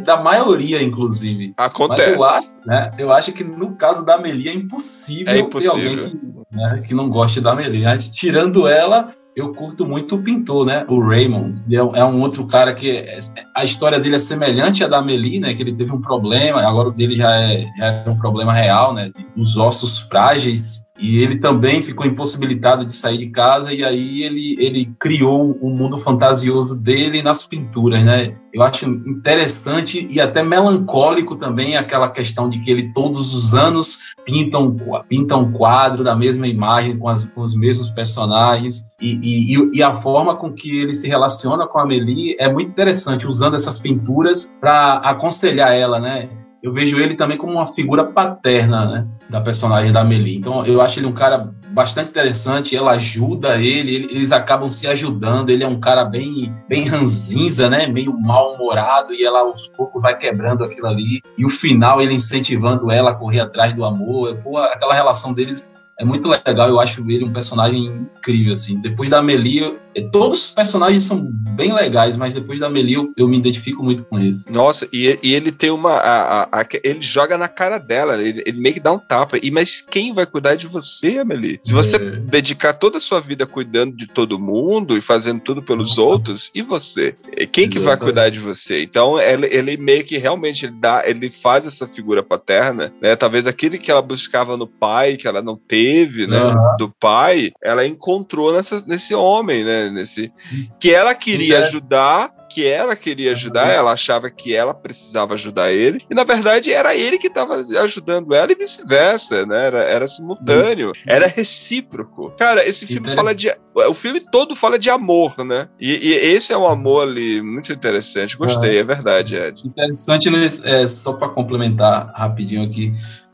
[0.00, 1.54] da maioria, inclusive.
[1.56, 2.14] Acontece.
[2.14, 5.74] Eu acho, né, eu acho, que no caso da Amelie é impossível, é impossível.
[5.74, 7.84] ter alguém que, né, que não goste da Amelie.
[8.10, 10.84] Tirando ela, eu curto muito o pintor, né?
[10.88, 11.62] O Raymond.
[11.70, 13.18] É, é um outro cara que é,
[13.56, 15.54] a história dele é semelhante à da Amelie, né?
[15.54, 18.92] Que ele teve um problema, agora o dele já é, já é um problema real,
[18.92, 19.10] né?
[19.36, 24.56] Os ossos frágeis e ele também ficou impossibilitado de sair de casa e aí ele,
[24.56, 28.34] ele criou o um mundo fantasioso dele nas pinturas, né?
[28.54, 33.98] Eu acho interessante e até melancólico também aquela questão de que ele todos os anos
[34.24, 34.76] pinta um,
[35.08, 39.82] pinta um quadro da mesma imagem com, as, com os mesmos personagens e, e, e,
[39.82, 43.80] a forma com que ele se relaciona com a Amélie é muito interessante, usando essas
[43.80, 46.28] pinturas para aconselhar ela, né?
[46.62, 50.36] Eu vejo ele também como uma figura paterna, né, da personagem da Amelie.
[50.36, 55.50] Então, eu acho ele um cara bastante interessante, ela ajuda ele, eles acabam se ajudando,
[55.50, 60.16] ele é um cara bem, bem ranzinza, né, meio mal-humorado, e ela aos poucos vai
[60.16, 64.58] quebrando aquilo ali, e o final ele incentivando ela a correr atrás do amor, pô,
[64.58, 65.70] aquela relação deles
[66.02, 68.80] é muito legal, eu acho ele um personagem incrível, assim.
[68.80, 69.78] Depois da Amelie,
[70.10, 74.04] todos os personagens são bem legais, mas depois da Amelie eu, eu me identifico muito
[74.06, 74.40] com ele.
[74.52, 75.92] Nossa, e, e ele tem uma.
[75.92, 79.38] A, a, a, ele joga na cara dela, ele, ele, meio que dá um tapa.
[79.40, 81.60] E, mas quem vai cuidar de você, Amelie?
[81.62, 82.00] Se você é.
[82.00, 86.62] dedicar toda a sua vida cuidando de todo mundo e fazendo tudo pelos outros, e
[86.62, 87.14] você?
[87.52, 88.82] Quem que vai cuidar de você?
[88.82, 93.14] Então, ele, ele meio que realmente ele dá, ele faz essa figura paterna, né?
[93.14, 96.76] Talvez aquele que ela buscava no pai, que ela não teve teve, né, uhum.
[96.78, 100.32] do pai, ela encontrou nessa, nesse homem, né, nesse
[100.80, 106.02] que ela queria ajudar, que ela queria ajudar, ela achava que ela precisava ajudar ele,
[106.10, 109.66] e na verdade era ele que estava ajudando ela e vice-versa, né?
[109.66, 111.04] Era, era simultâneo, Isso.
[111.06, 112.30] era recíproco.
[112.38, 113.54] Cara, esse filme fala de.
[113.74, 115.68] O filme todo fala de amor, né?
[115.80, 118.36] E, e esse é um amor ali muito interessante.
[118.36, 119.66] Gostei, é verdade, Ed.
[119.66, 120.50] Interessante, né?
[120.64, 122.92] É, só para complementar rapidinho aqui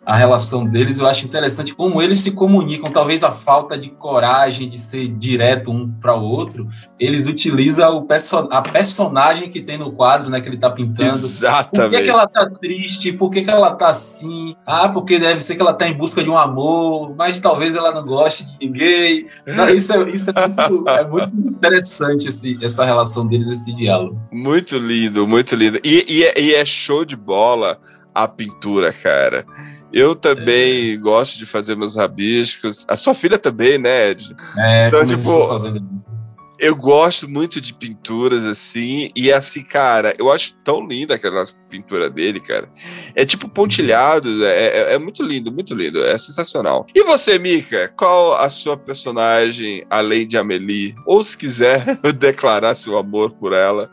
[0.08, 4.66] a relação deles, eu acho interessante como eles se comunicam, talvez a falta de coragem
[4.66, 6.66] de ser direto um para o outro,
[6.98, 11.26] eles utilizam o perso a personagem que tem no quadro, né, que ele está pintando.
[11.26, 11.90] Exatamente.
[11.90, 13.12] Por que, que ela tá triste?
[13.12, 14.56] Por que, que ela tá assim?
[14.64, 17.92] Ah, porque deve ser que ela tá em busca de um amor, mas talvez ela
[17.92, 19.26] não goste de ninguém.
[19.46, 24.18] Não, isso é, isso é, muito, é muito interessante esse, essa relação deles, esse diálogo.
[24.32, 25.78] Muito lindo, muito lindo.
[25.84, 27.78] E, e, é, e é show de bola
[28.14, 29.44] a pintura, cara.
[29.92, 30.96] Eu também é.
[30.96, 32.84] gosto de fazer meus rabiscos.
[32.88, 34.34] A sua filha também, né, Ed?
[34.56, 35.82] É, então, tipo, fazendo...
[36.58, 39.10] eu gosto muito de pinturas assim.
[39.16, 42.68] E assim, cara, eu acho tão linda aquela pintura dele, cara.
[43.14, 44.44] É tipo pontilhado.
[44.44, 46.04] É, é, é muito lindo, muito lindo.
[46.04, 46.86] É sensacional.
[46.94, 47.90] E você, Mika?
[47.96, 50.94] Qual a sua personagem além de Amelie?
[51.06, 53.90] Ou se quiser declarar seu amor por ela.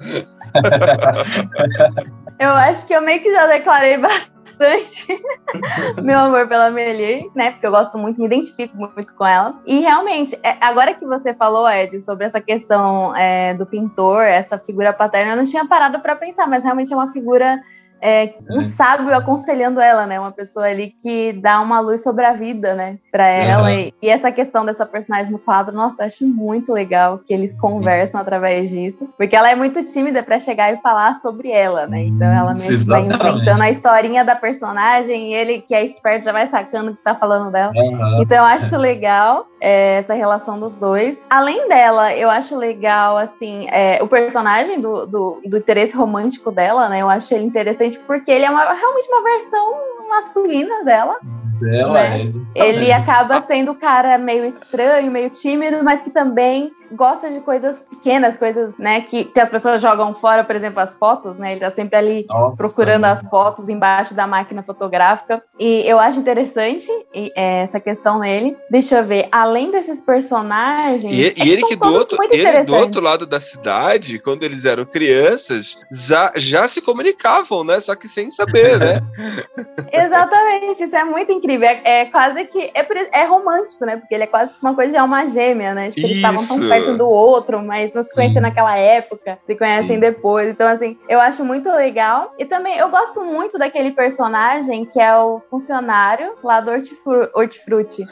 [2.38, 5.22] eu acho que eu meio que já declarei bastante bastante
[6.02, 7.52] meu amor pela Amelie, né?
[7.52, 9.60] Porque eu gosto muito, me identifico muito com ela.
[9.66, 14.58] E realmente, é, agora que você falou, Ed, sobre essa questão é, do pintor, essa
[14.58, 17.62] figura paterna, eu não tinha parado para pensar, mas realmente é uma figura
[18.06, 20.20] é, um sábio aconselhando ela, né?
[20.20, 23.00] Uma pessoa ali que dá uma luz sobre a vida, né?
[23.12, 23.72] Pra ela.
[23.72, 23.92] Uhum.
[24.00, 28.22] E, essa questão dessa personagem no quadro, nossa, eu acho muito legal que eles conversam
[28.22, 29.10] através disso.
[29.18, 32.04] Porque ela é muito tímida para chegar e falar sobre ela, né?
[32.04, 36.32] Então ela mesmo vai inventando a historinha da personagem e ele, que é esperto, já
[36.32, 37.74] vai sacando o que tá falando dela.
[37.76, 38.22] Uhum.
[38.22, 41.26] Então eu acho isso legal, é, essa relação dos dois.
[41.28, 46.88] Além dela, eu acho legal, assim, é, o personagem do, do, do interesse romântico dela,
[46.88, 47.02] né?
[47.02, 49.74] Eu acho ele interessante porque ele é uma, realmente uma versão
[50.08, 51.18] masculina dela.
[51.60, 52.32] Dela, Né?
[52.54, 52.68] é.
[52.68, 57.82] Ele acaba sendo o cara meio estranho, meio tímido, mas que também gosta de coisas
[57.82, 61.52] pequenas, coisas, né, que, que as pessoas jogam fora, por exemplo, as fotos, né?
[61.52, 65.44] Ele tá sempre ali Nossa, procurando as fotos embaixo da máquina fotográfica.
[65.60, 68.56] E eu acho interessante é, essa questão nele.
[68.70, 71.14] Deixa eu ver, além desses personagens.
[71.14, 73.40] E, é e ele são que do todos outro, muito ele do outro lado da
[73.42, 77.80] cidade, quando eles eram crianças, já, já se comunicavam, né?
[77.80, 79.02] Só que sem saber, né?
[79.92, 81.68] Exatamente, isso é muito incrível.
[81.68, 82.72] É, é quase que.
[82.74, 83.98] É, é romântico, né?
[83.98, 85.90] Porque ele é quase uma coisa de alma gêmea, né?
[85.90, 86.58] Tipo, eles estavam tão.
[86.84, 88.16] Perto do outro, mas não se Sim.
[88.16, 90.02] conheciam naquela época, se conhecem Isso.
[90.02, 90.50] depois.
[90.50, 92.34] Então, assim, eu acho muito legal.
[92.38, 98.04] E também eu gosto muito daquele personagem que é o funcionário lá do Hortifru- Hortifruti.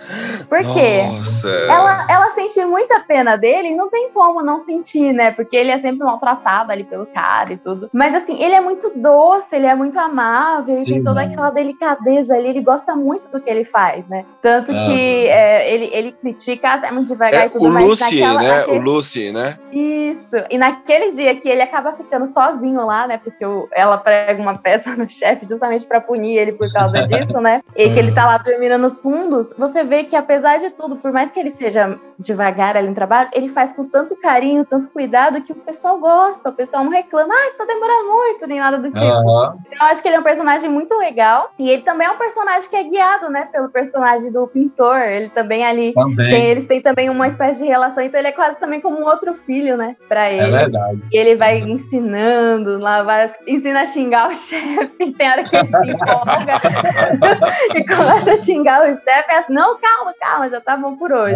[0.49, 1.03] Por quê?
[1.03, 1.49] Nossa.
[1.49, 5.31] Ela, ela sente muita pena dele, e não tem como não sentir, né?
[5.31, 7.89] Porque ele é sempre maltratado ali pelo cara e tudo.
[7.93, 11.03] Mas assim, ele é muito doce, ele é muito amável, e tem Sim.
[11.03, 14.25] toda aquela delicadeza ali, ele gosta muito do que ele faz, né?
[14.41, 14.85] Tanto Ah.
[14.85, 18.41] que é, ele, ele critica, é muito devagar É e tudo, o mas Lucy, naquela,
[18.41, 18.52] né?
[18.59, 19.57] Naquele- O Lucy, né?
[19.71, 20.35] Isso.
[20.49, 23.19] E naquele dia que ele acaba ficando sozinho lá, né?
[23.23, 27.39] Porque o- ela prega uma peça no chefe justamente pra punir ele por causa disso,
[27.41, 27.61] né?
[27.75, 29.53] E que ele tá lá dormindo nos fundos.
[29.57, 33.29] Você vê que apesar de tudo, por mais que ele seja devagar ali no trabalho,
[33.33, 37.33] ele faz com tanto carinho, tanto cuidado que o pessoal gosta, o pessoal não reclama,
[37.33, 38.99] ah, isso tá demorando muito, nem nada do tipo.
[39.05, 39.57] Aham.
[39.71, 41.51] Eu acho que ele é um personagem muito legal.
[41.59, 44.97] E ele também é um personagem que é guiado, né, pelo personagem do pintor.
[44.99, 45.93] Ele também ali.
[45.93, 46.45] Tem, Também.
[46.45, 49.33] eles têm também uma espécie de relação, então ele é quase também como um outro
[49.33, 50.51] filho, né, pra É ele.
[50.51, 50.99] verdade.
[51.11, 53.31] E ele vai ensinando lá várias.
[53.47, 55.11] Ensina a xingar o chefe.
[55.13, 56.53] Tem hora que ele se empolga
[57.75, 59.31] e começa a xingar o chefe.
[59.31, 61.35] É assim, não, calma, calma, já tá bom por hoje.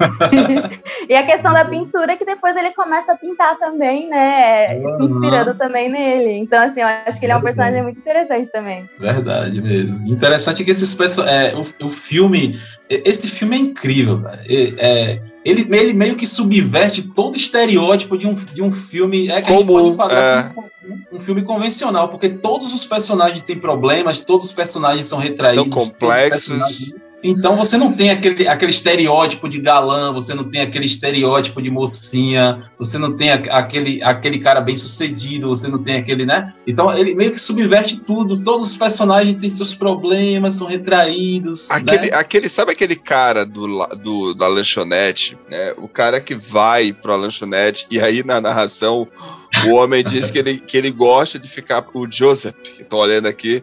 [1.08, 4.70] e a questão da pintura, que depois ele começa a pintar também, né?
[4.80, 5.04] Se Uhum.
[5.04, 6.32] inspirando também nele.
[6.38, 8.88] Então, assim, eu acho que ele é um personagem muito interessante também.
[8.98, 10.06] Verdade mesmo.
[10.08, 14.44] Interessante que esses perso- é, o, o filme, esse filme é incrível, cara.
[14.48, 19.52] É, ele, ele meio que subverte todo estereótipo de um, de um filme é, que
[19.52, 20.50] a gente Comum, é.
[20.54, 25.18] como um, um filme convencional, porque todos os personagens têm problemas, todos os personagens são
[25.18, 26.92] retraídos, São todos os complexos.
[27.22, 31.70] Então você não tem aquele, aquele estereótipo de galã, você não tem aquele estereótipo de
[31.70, 36.54] mocinha, você não tem aquele, aquele cara bem sucedido, você não tem aquele, né?
[36.66, 38.40] Então ele meio que subverte tudo.
[38.42, 41.70] Todos os personagens têm seus problemas, são retraídos.
[41.70, 42.16] Aquele, né?
[42.16, 45.74] aquele, sabe aquele cara do, do, da lanchonete, né?
[45.76, 49.08] O cara que vai pra lanchonete e aí na narração
[49.66, 51.84] o homem diz que ele, que ele gosta de ficar.
[51.94, 53.62] O Joseph, que tô olhando aqui.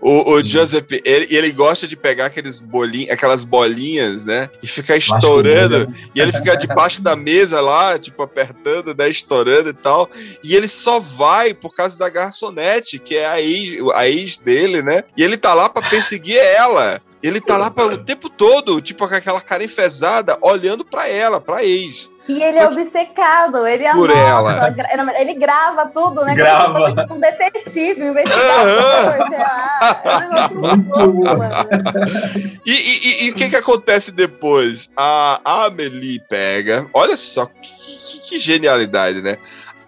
[0.00, 4.48] O, o Joseph, ele, ele gosta de pegar aqueles bolinhos, aquelas bolinhas, né?
[4.62, 5.92] E ficar estourando.
[6.14, 9.08] E ele fica debaixo da mesa lá, tipo, apertando, né?
[9.08, 10.10] Estourando e tal.
[10.42, 14.82] E ele só vai por causa da garçonete, que é a ex, a ex dele,
[14.82, 15.04] né?
[15.16, 17.00] E ele tá lá pra perseguir ela.
[17.22, 21.40] Ele tá lá pra, o tempo todo, tipo, com aquela cara enfesada, olhando pra ela,
[21.40, 22.10] pra ex.
[22.28, 24.70] E ele é obcecado, ele Por anota, ela.
[24.70, 26.34] gra- ele grava tudo, né?
[26.34, 27.06] Grava.
[27.06, 30.00] Como um detetive, um investigador, sei lá.
[30.04, 31.36] É um louco.
[32.64, 34.90] E, e- e- e o que que acontece depois?
[34.96, 39.38] A, a Amelie pega, olha só que, que- que genialidade, né?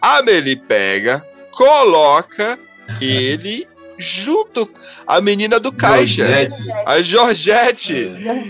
[0.00, 2.58] A Amelie pega, coloca
[3.00, 3.66] ele
[3.98, 4.68] junto
[5.06, 6.54] a menina do caixa, Georgette,
[6.86, 7.94] a Georgette.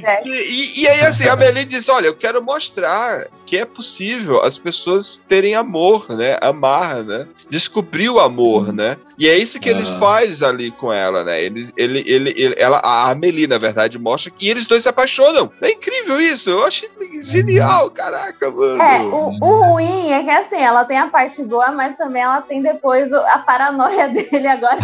[0.04, 4.42] é, E, e- aí, assim, a Amelie diz: Olha, eu quero mostrar que é possível
[4.42, 6.36] as pessoas terem amor, né?
[6.42, 7.26] Amar, né?
[7.48, 8.96] Descobrir o amor, né?
[9.18, 9.98] E é isso que ele Ah.
[9.98, 11.42] faz ali com ela, né?
[11.42, 15.50] Ele, ele, ele, ele- ela, a Amelie, na verdade, mostra que eles dois se apaixonam.
[15.62, 16.50] É incrível isso.
[16.50, 16.88] Eu achei
[17.22, 18.82] genial, caraca, mano.
[18.82, 22.40] É, o, o ruim é que assim, ela tem a parte boa, mas também ela
[22.42, 24.78] tem depois a paranoia dele agora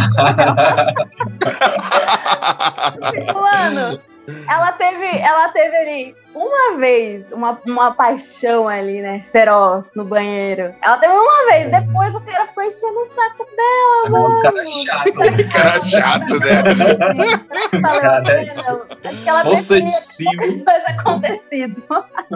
[3.32, 4.64] com ela.
[4.66, 9.24] Mano, teve, ela teve ali uma vez uma, uma paixão ali, né?
[9.30, 10.74] Feroz no banheiro.
[10.82, 14.64] Ela teve uma vez, depois o cara ficou enchendo o saco dela, o cara é
[14.64, 14.84] mano.
[14.84, 15.12] chato.
[15.52, 17.34] Cara chato, né?
[17.82, 20.42] Falei, "Mano, Acho que ela Possessivo.
[20.42, 21.82] tivesse acontecido.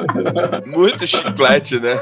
[0.66, 2.00] Muito chiclete, né?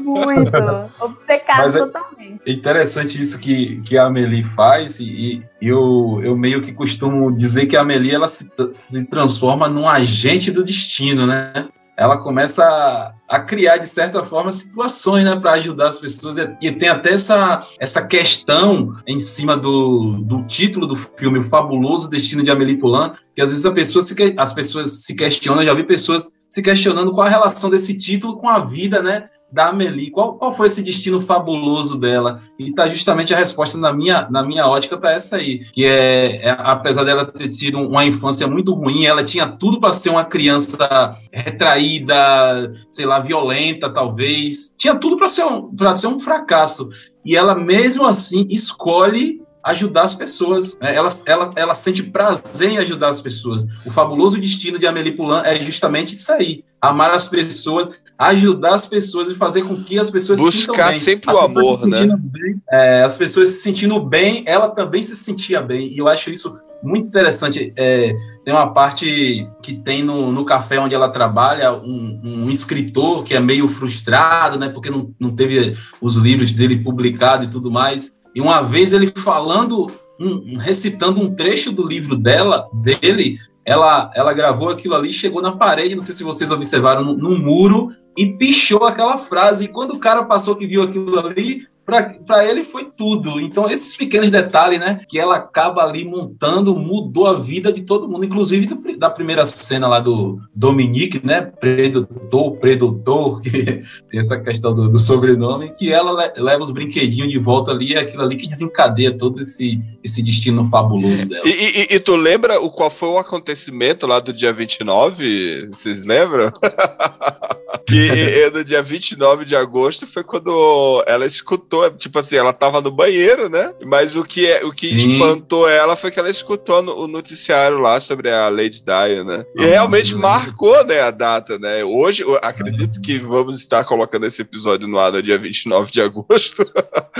[0.00, 0.52] Muito.
[1.00, 2.40] Obcecado é- totalmente.
[2.46, 7.66] É interessante isso que, que a Amelie faz, e eu, eu meio que costumo dizer
[7.66, 11.68] que a Amelie ela se, se transforma num agente do destino, né?
[11.96, 16.36] Ela começa a, a criar, de certa forma, situações né, para ajudar as pessoas.
[16.36, 21.44] E, e tem até essa, essa questão em cima do, do título do filme, O
[21.44, 25.62] Fabuloso Destino de Amélie Poulain, que às vezes a pessoa se, as pessoas se questionam,
[25.62, 29.28] já vi pessoas se questionando qual a relação desse título com a vida, né?
[29.52, 30.10] Da Amelie?
[30.10, 32.40] Qual, qual foi esse destino fabuloso dela?
[32.58, 36.36] E tá justamente a resposta na minha, na minha ótica tá essa aí, que é,
[36.42, 40.24] é apesar dela ter tido uma infância muito ruim, ela tinha tudo para ser uma
[40.24, 46.88] criança retraída, sei lá, violenta talvez, tinha tudo para ser um, para ser um fracasso.
[47.24, 50.76] E ela mesmo assim escolhe ajudar as pessoas.
[50.78, 50.94] Né?
[50.94, 53.64] Ela, ela, ela sente prazer em ajudar as pessoas.
[53.86, 57.90] O fabuloso destino de Amélie Poulain é justamente isso aí: amar as pessoas,
[58.28, 60.98] ajudar as pessoas e fazer com que as pessoas Buscar se sintam bem.
[60.98, 62.16] sempre as o amor, né?
[62.18, 65.88] Bem, é, as pessoas se sentindo bem, ela também se sentia bem.
[65.88, 67.72] E eu acho isso muito interessante.
[67.76, 68.12] É,
[68.44, 73.34] tem uma parte que tem no, no café onde ela trabalha um, um, escritor que
[73.34, 74.68] é meio frustrado, né?
[74.68, 78.12] Porque não, não teve os livros dele publicados e tudo mais.
[78.34, 79.86] E uma vez ele falando,
[80.20, 85.52] um, recitando um trecho do livro dela, dele, ela, ela gravou aquilo ali, chegou na
[85.52, 89.64] parede, não sei se vocês observaram, no muro, e pichou aquela frase.
[89.64, 93.40] E quando o cara passou que viu aquilo ali, para ele foi tudo.
[93.40, 98.08] Então, esses pequenos detalhes, né, que ela acaba ali montando, mudou a vida de todo
[98.08, 104.38] mundo, inclusive do, da primeira cena lá do Dominique, né, predutor, predutor, que tem essa
[104.38, 108.22] questão do, do sobrenome, que ela le, leva os brinquedinhos de volta ali, é aquilo
[108.22, 111.46] ali que desencadeia todo esse, esse destino fabuloso dela.
[111.46, 111.50] E,
[111.90, 115.66] e, e tu lembra o qual foi o acontecimento lá do dia 29?
[115.66, 116.52] Vocês lembram?
[117.86, 122.90] que no dia 29 de agosto foi quando ela escutou, tipo assim, ela tava no
[122.90, 123.72] banheiro, né?
[123.84, 128.00] Mas o que, é, o que espantou ela foi que ela escutou o noticiário lá
[128.00, 129.44] sobre a Lady Di, né?
[129.56, 131.84] E ah, realmente marcou, né, a data, né?
[131.84, 136.64] Hoje, acredito que vamos estar colocando esse episódio no ar no dia 29 de agosto.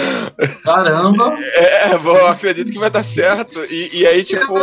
[0.65, 1.35] Caramba!
[1.55, 3.65] É, bom, acredito que vai dar certo.
[3.73, 4.55] E, e aí, tipo,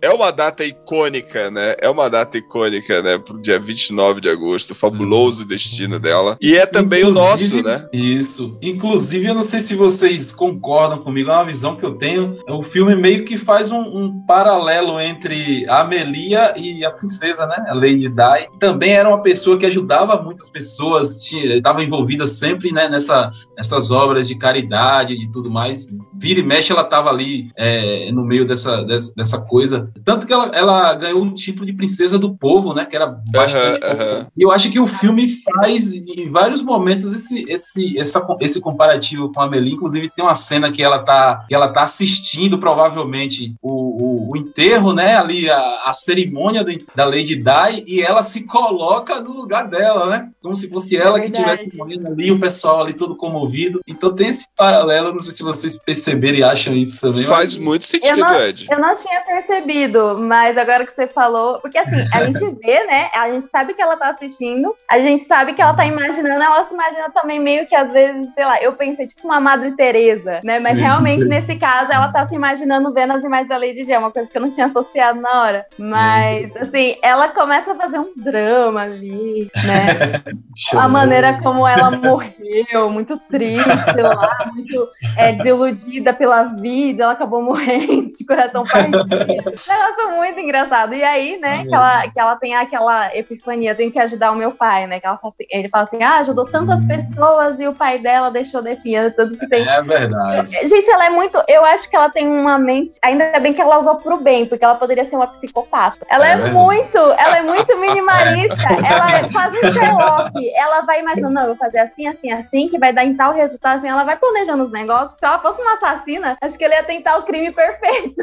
[0.00, 1.74] é uma data icônica, né?
[1.80, 3.18] É uma data icônica, né?
[3.18, 6.36] Pro dia 29 de agosto, fabuloso destino dela.
[6.40, 7.88] E é também Inclusive, o nosso, né?
[7.92, 8.58] Isso.
[8.62, 12.38] Inclusive, eu não sei se vocês concordam comigo, é uma visão que eu tenho.
[12.48, 17.56] O filme meio que faz um, um paralelo entre a Amelia e a princesa, né?
[17.68, 18.58] A Lady Di.
[18.58, 24.28] Também era uma pessoa que ajudava muitas pessoas, estava envolvida sempre né, nessa, nessas obras
[24.28, 25.86] de caridade e tudo mais.
[26.16, 28.82] Vira e mexe, ela estava ali é, no meio dessa,
[29.16, 29.90] dessa, coisa.
[30.04, 32.84] Tanto que ela, ela ganhou o título de princesa do povo, né?
[32.84, 33.84] Que era bastante.
[33.84, 38.83] Uhum, eu acho que o filme faz, em vários momentos, esse, esse, essa, esse comparativo
[39.32, 39.74] com a Amelie.
[39.74, 44.36] Inclusive, tem uma cena que ela tá, que ela tá assistindo, provavelmente, o, o, o
[44.36, 45.16] enterro, né?
[45.16, 50.06] Ali, a, a cerimônia do, da Lady Di, e ela se coloca no lugar dela,
[50.06, 50.30] né?
[50.42, 53.80] Como se fosse ela é que estivesse morrendo ali, o pessoal ali todo comovido.
[53.86, 57.24] Então tem esse paralelo, não sei se vocês perceberam e acham isso também.
[57.24, 57.64] Faz mas...
[57.64, 58.66] muito sentido, eu não, Ed.
[58.70, 63.10] Eu não tinha percebido, mas agora que você falou, porque assim, a gente vê, né?
[63.14, 66.64] A gente sabe que ela tá assistindo, a gente sabe que ela tá imaginando, ela
[66.64, 70.40] se imagina também meio que às vezes, sei lá, eu pensei tipo uma Madre Teresa,
[70.42, 70.58] né?
[70.58, 70.80] Mas Sim.
[70.80, 74.30] realmente nesse caso ela tá se imaginando vendo as imagens da Lady É uma coisa
[74.30, 75.66] que eu não tinha associado na hora.
[75.78, 80.22] Mas assim, ela começa a fazer um drama ali, né?
[80.76, 83.68] a maneira como ela morreu, muito triste
[84.00, 89.04] lá, muito é, desiludida pela vida, ela acabou morrendo de coração partido.
[89.08, 90.94] Negócio muito engraçado.
[90.94, 94.52] E aí, né, que ela, que ela tem aquela epifania, tem que ajudar o meu
[94.52, 95.00] pai, né?
[95.00, 98.30] Que ela fala assim, ele fala assim, ah, ajudou tantas pessoas e o pai dela
[98.30, 99.66] deixou definhando, tanto que tem.
[99.68, 100.68] É verdade.
[100.68, 101.42] Gente, ela é muito.
[101.48, 102.94] Eu acho que ela tem uma mente.
[103.02, 106.06] Ainda bem que ela usou pro bem, porque ela poderia ser uma psicopata.
[106.08, 108.68] Ela é, é muito, ela é muito minimalista.
[108.86, 110.54] ela é quase um Sherlock.
[110.54, 113.32] Ela vai imaginando, não, eu vou fazer assim, assim, assim, que vai dar em tal
[113.32, 113.88] resultado, assim.
[113.88, 115.18] Ela vai planejando os negócios.
[115.18, 118.22] Se ela fosse uma assassina, acho que ele ia tentar o crime perfeito.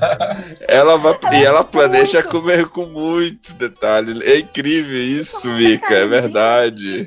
[0.68, 1.16] ela vai.
[1.22, 2.30] Ela e ela planeja muito.
[2.30, 4.22] comer com muito detalhe.
[4.22, 7.06] É incrível isso, Mika, é verdade.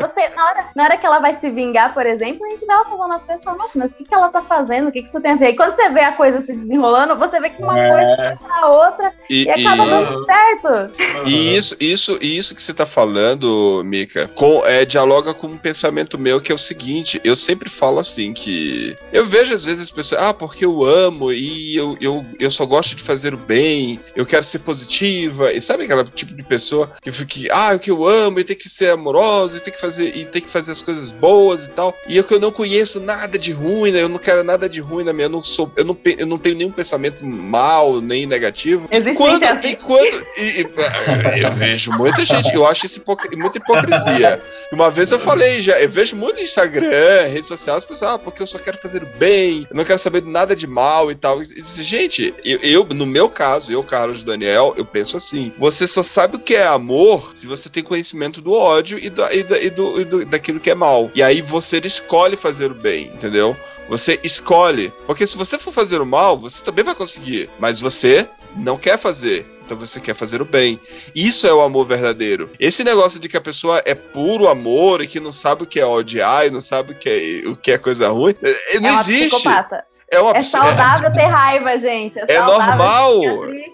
[0.00, 2.72] Você, na, hora, na hora que ela vai se vingar, por exemplo, a gente vê
[2.72, 4.88] ela falando as coisas e fala, nossa, mas o que, que ela tá fazendo?
[4.88, 5.50] O que, que isso tem a ver?
[5.50, 7.90] E quando você vê a coisa se desenrolando, você vê que uma é.
[7.90, 9.90] coisa puxa a outra e, e acaba e...
[9.90, 10.94] dando certo.
[11.26, 16.18] E isso, isso, isso que você tá falando, Mika, com, é, dialoga com um pensamento
[16.18, 19.90] meu que é o seguinte: eu sempre falo assim que eu vejo às vezes as
[19.90, 24.00] pessoas, ah, porque eu amo e eu, eu, eu só gosto de fazer o bem,
[24.14, 27.90] eu quero ser positiva, e sabe aquela tipo de pessoa que fica, ah, o que
[27.90, 30.72] eu amo e tem que ser amorosa e tem que fazer e tem que fazer
[30.72, 31.94] as coisas boas e tal.
[32.08, 34.02] E eu que eu não conheço nada de ruim, né?
[34.02, 36.38] Eu não quero nada de ruim na minha, eu não sou, eu não, eu não
[36.38, 36.83] tenho nenhum pensamento
[37.24, 38.88] mal nem negativo.
[38.90, 39.70] Existe quando, assim?
[39.70, 43.02] e quando e, e, eu vejo muita gente, eu acho isso
[43.36, 44.40] muita hipocrisia.
[44.72, 48.18] Uma vez eu falei já, eu vejo muito no Instagram, redes sociais, as pessoas, ah,
[48.18, 51.40] porque eu só quero fazer bem, eu não quero saber nada de mal e tal.
[51.44, 56.36] Gente, eu, eu, no meu caso, eu, Carlos Daniel, eu penso assim: você só sabe
[56.36, 60.00] o que é amor se você tem conhecimento do ódio e, do, e, e, do,
[60.00, 61.10] e do, daquilo que é mal.
[61.14, 63.56] E aí você escolhe fazer o bem, entendeu?
[63.88, 64.92] Você escolhe.
[65.06, 67.48] Porque se você for fazer o mal, você também vai conseguir.
[67.58, 69.46] Mas você não quer fazer.
[69.64, 70.78] Então você quer fazer o bem.
[71.14, 72.50] Isso é o amor verdadeiro.
[72.60, 75.80] Esse negócio de que a pessoa é puro amor e que não sabe o que
[75.80, 78.90] é odiar e não sabe o que é, o que é coisa ruim, eh, não
[78.90, 79.30] é existe.
[79.30, 79.84] Psicopata.
[80.14, 80.36] É, uma...
[80.36, 82.18] é saudável ter raiva, gente.
[82.18, 83.20] É, é normal.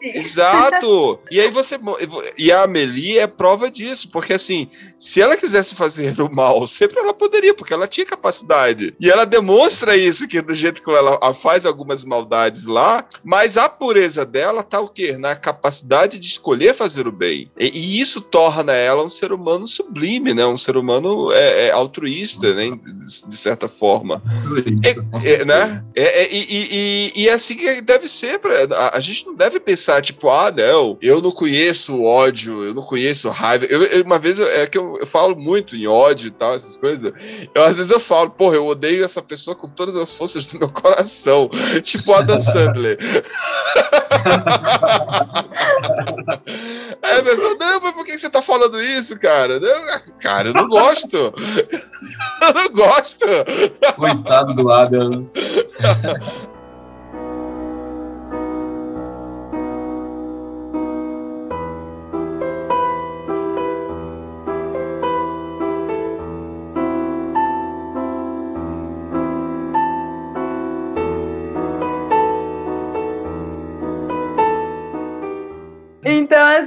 [0.02, 1.20] Exato.
[1.30, 1.78] E aí você.
[2.36, 4.08] E a Amelie é prova disso.
[4.10, 4.68] Porque assim,
[4.98, 8.94] se ela quisesse fazer o mal, sempre ela poderia, porque ela tinha capacidade.
[9.00, 13.68] E ela demonstra isso, que do jeito que ela faz algumas maldades lá, mas a
[13.68, 15.16] pureza dela tá o quê?
[15.18, 17.50] Na capacidade de escolher fazer o bem.
[17.58, 20.46] E, e isso torna ela um ser humano sublime, né?
[20.46, 22.70] Um ser humano é, é altruísta, né?
[22.70, 24.22] De, de certa forma.
[24.84, 25.84] É, é, né?
[25.94, 28.38] É, é, e, e, e, é assim que deve ser.
[28.38, 32.74] Pra, a, a, gente não deve pensar, tipo, ah, não, eu não conheço ódio, eu
[32.74, 33.64] não conheço raiva.
[33.66, 36.76] Eu, eu, uma vez, é que eu, eu, falo muito em ódio e tal, essas
[36.76, 37.12] coisas.
[37.54, 40.58] Eu, às vezes eu falo, porra, eu odeio essa pessoa com todas as forças do
[40.58, 41.50] meu coração.
[41.82, 42.98] tipo Adam Sandler.
[47.02, 49.58] Aí a pessoa, não, mas por que você tá falando isso, cara?
[49.58, 49.84] Não,
[50.20, 51.16] cara, eu não gosto.
[52.42, 53.26] eu não gosto.
[53.96, 55.30] Coitado do Adam.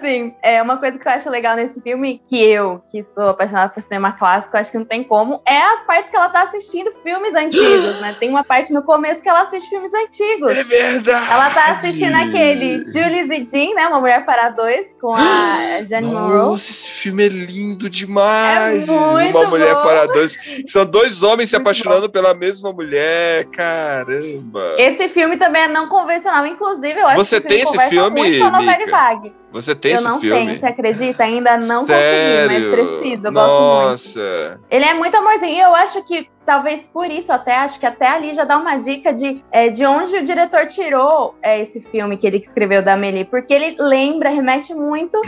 [0.03, 3.69] assim, é uma coisa que eu acho legal nesse filme, que eu, que sou apaixonada
[3.69, 6.91] por cinema clássico, acho que não tem como, é as partes que ela tá assistindo
[7.01, 8.15] filmes antigos, né?
[8.19, 10.51] Tem uma parte no começo que ela assiste filmes antigos.
[10.51, 11.31] É verdade!
[11.31, 13.87] Ela tá assistindo aquele Julie e Jean, né?
[13.87, 16.37] Uma Mulher para Dois, com a Jane Monroe.
[16.37, 18.87] Nossa, esse filme é lindo demais!
[18.87, 19.83] É muito Uma Mulher bom.
[19.83, 20.37] para Dois.
[20.67, 24.75] São dois homens se apaixonando pela mesma mulher, caramba!
[24.77, 28.39] Esse filme também é não convencional, inclusive eu acho Você que tem esse filme, muito
[28.39, 28.73] com a?
[28.93, 29.42] Vague.
[29.53, 30.47] Você tem eu esse não filme?
[30.47, 31.23] tenho, você acredita?
[31.23, 32.49] Ainda não Sério?
[32.49, 33.49] consegui, mas preciso, eu Nossa.
[33.49, 34.65] gosto muito.
[34.71, 38.07] Ele é muito amorzinho, e eu acho que talvez por isso até, acho que até
[38.07, 42.17] ali já dá uma dica de, é, de onde o diretor tirou é, esse filme
[42.17, 45.21] que ele escreveu da Amélie, porque ele lembra, remete muito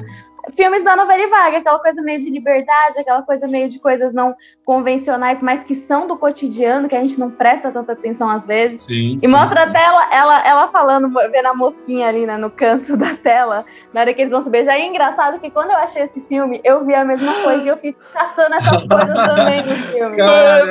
[0.56, 4.36] filmes da novela vaga, aquela coisa meio de liberdade, aquela coisa meio de coisas não
[4.66, 8.84] convencionais, mas que são do cotidiano, que a gente não presta tanta atenção às vezes.
[8.84, 9.70] Sim, E sim, mostra sim.
[9.70, 14.02] a tela, ela, ela falando, vendo a mosquinha ali né, no canto da tela, na
[14.02, 14.78] hora que eles vão se beijar.
[14.78, 17.68] E é engraçado que quando eu achei esse filme, eu vi a mesma coisa e
[17.68, 20.18] eu fico caçando essas coisas também no filme.
[20.18, 20.68] Nossa,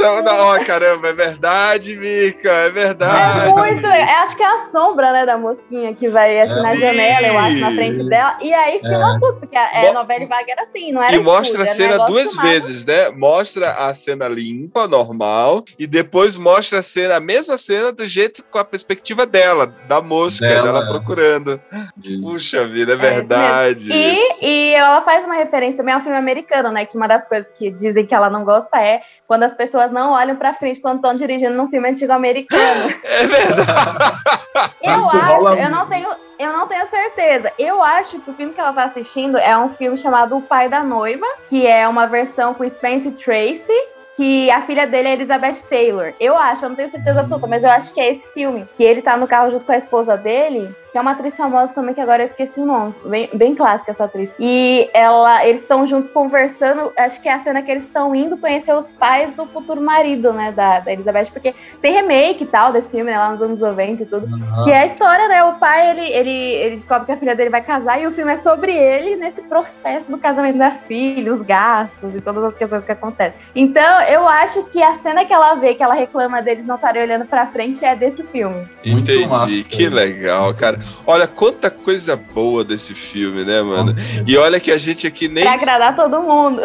[0.00, 0.32] Caramba.
[0.32, 3.50] ó, caramba, é verdade, Mica, é É verdade.
[3.52, 3.92] muito legal.
[4.08, 6.76] É, acho que é a sombra, né, da mosquinha que vai assim na É.
[6.76, 8.36] janela, eu acho, na frente dela.
[8.40, 8.80] E aí
[9.20, 12.06] tudo, porque a é, novela e vaga era assim, não era E mostra a cena
[12.06, 12.48] duas filmado.
[12.48, 13.10] vezes, né?
[13.10, 18.42] Mostra a cena limpa, normal, e depois mostra a cena, a mesma cena do jeito
[18.50, 20.88] com a perspectiva dela, da mosca, Dela, dela, é.
[20.88, 21.60] procurando.
[22.02, 22.22] Isso.
[22.22, 23.90] Puxa vida, é É, verdade.
[23.92, 26.84] E, e ela faz uma referência também ao filme americano, né?
[26.86, 30.12] Que uma das coisas que dizem que ela não gosta é quando as pessoas não
[30.12, 32.90] olham pra frente quando estão dirigindo num filme antigo americano.
[33.04, 34.18] É verdade.
[34.82, 36.08] Eu Isso acho, rola eu não tenho,
[36.38, 37.52] eu não tenho certeza.
[37.58, 40.68] Eu acho que o filme que ela tá assistindo é um filme chamado O Pai
[40.68, 43.72] da Noiva, que é uma versão com Spence Tracy,
[44.16, 46.12] que a filha dele é Elizabeth Taylor.
[46.18, 48.68] Eu acho, eu não tenho certeza absoluta, mas eu acho que é esse filme.
[48.76, 51.72] Que ele tá no carro junto com a esposa dele, que é uma atriz famosa
[51.72, 52.94] também, que agora eu esqueci o nome.
[53.04, 54.30] Bem, bem clássica essa atriz.
[54.38, 56.92] E ela, eles estão juntos conversando.
[56.96, 60.32] Acho que é a cena que eles estão indo conhecer os pais do futuro marido,
[60.32, 63.60] né, da, da Elizabeth, porque tem remake e tal desse filme, né, lá nos anos
[63.60, 64.26] 90 e tudo.
[64.26, 64.64] Aham.
[64.64, 65.44] Que é a história, né?
[65.44, 68.32] O pai, ele, ele, ele descobre que a filha dele vai casar e o filme
[68.32, 72.84] é sobre ele nesse processo do casamento da filha, os gastos e todas as questões
[72.84, 73.38] que acontecem.
[73.54, 77.02] Então, eu acho que a cena que ela vê, que ela reclama deles não estarem
[77.02, 78.66] olhando pra frente, é desse filme.
[78.84, 79.68] Muito Entendi, massa.
[79.68, 80.77] que legal, cara.
[81.06, 83.94] Olha quanta coisa boa desse filme, né, mano?
[84.26, 86.62] E olha que a gente aqui nem Pra agradar todo mundo.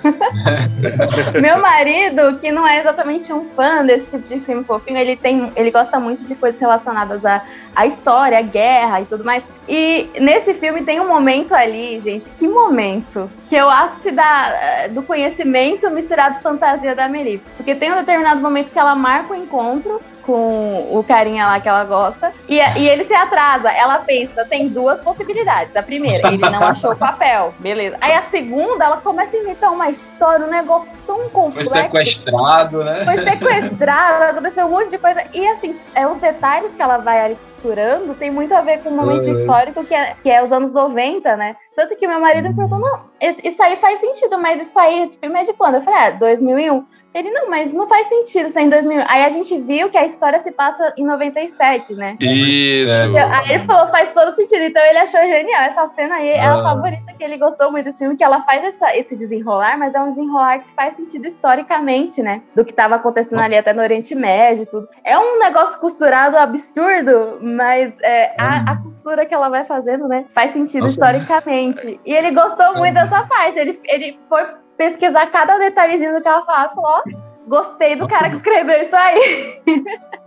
[1.40, 5.52] Meu marido, que não é exatamente um fã desse tipo de filme fofinho, ele tem,
[5.56, 7.42] ele gosta muito de coisas relacionadas à,
[7.74, 9.44] à história, à guerra e tudo mais.
[9.68, 14.88] E nesse filme tem um momento ali, gente, que momento, que é o ápice da,
[14.90, 17.42] do conhecimento misturado fantasia da Amelie.
[17.56, 20.00] Porque tem um determinado momento que ela marca o encontro
[20.30, 22.32] com o carinha lá que ela gosta.
[22.48, 23.70] E, e ele se atrasa.
[23.70, 25.74] Ela pensa, tem duas possibilidades.
[25.74, 27.52] A primeira, ele não achou o papel.
[27.58, 27.96] Beleza.
[28.00, 31.72] Aí a segunda, ela começa a inventar uma história, um negócio tão complexo.
[31.72, 33.04] Foi sequestrado, né?
[33.04, 35.24] Foi sequestrado, aconteceu um monte de coisa.
[35.34, 38.90] E assim, é os detalhes que ela vai ali costurando tem muito a ver com
[38.90, 39.40] um momento Uhum.
[39.40, 41.56] histórico que é, que é os anos 90, né?
[41.76, 45.18] Tanto que meu marido me perguntou, não, isso aí faz sentido, mas isso aí, esse
[45.18, 45.74] filme é de quando?
[45.74, 46.84] Eu falei, ah, 2001.
[47.12, 49.04] Ele, não, mas não faz sentido ser em 2001.
[49.08, 52.16] Aí a gente viu que a história se passa em 97, né?
[52.20, 52.92] Isso.
[53.32, 54.62] Aí ele falou, faz todo sentido.
[54.62, 55.62] Então ele achou genial.
[55.62, 56.62] Essa cena aí é a Ah.
[56.62, 60.00] favorita que ele gostou muito desse filme, que ela faz essa- esse desenrolar, mas é
[60.00, 62.42] um desenrolar que faz sentido historicamente, né?
[62.54, 64.88] Do que estava acontecendo ali até no Oriente Médio e tudo.
[65.04, 70.26] É um negócio costurado absurdo, mas é, a, a costura que ela vai fazendo, né?
[70.34, 70.92] Faz sentido Nossa.
[70.94, 71.98] historicamente.
[72.06, 73.58] E ele gostou muito dessa parte.
[73.58, 74.44] Ele, ele foi
[74.80, 77.02] pesquisar cada detalhezinho do que ela falava e falou, ó,
[77.46, 79.60] gostei do cara que escreveu isso aí.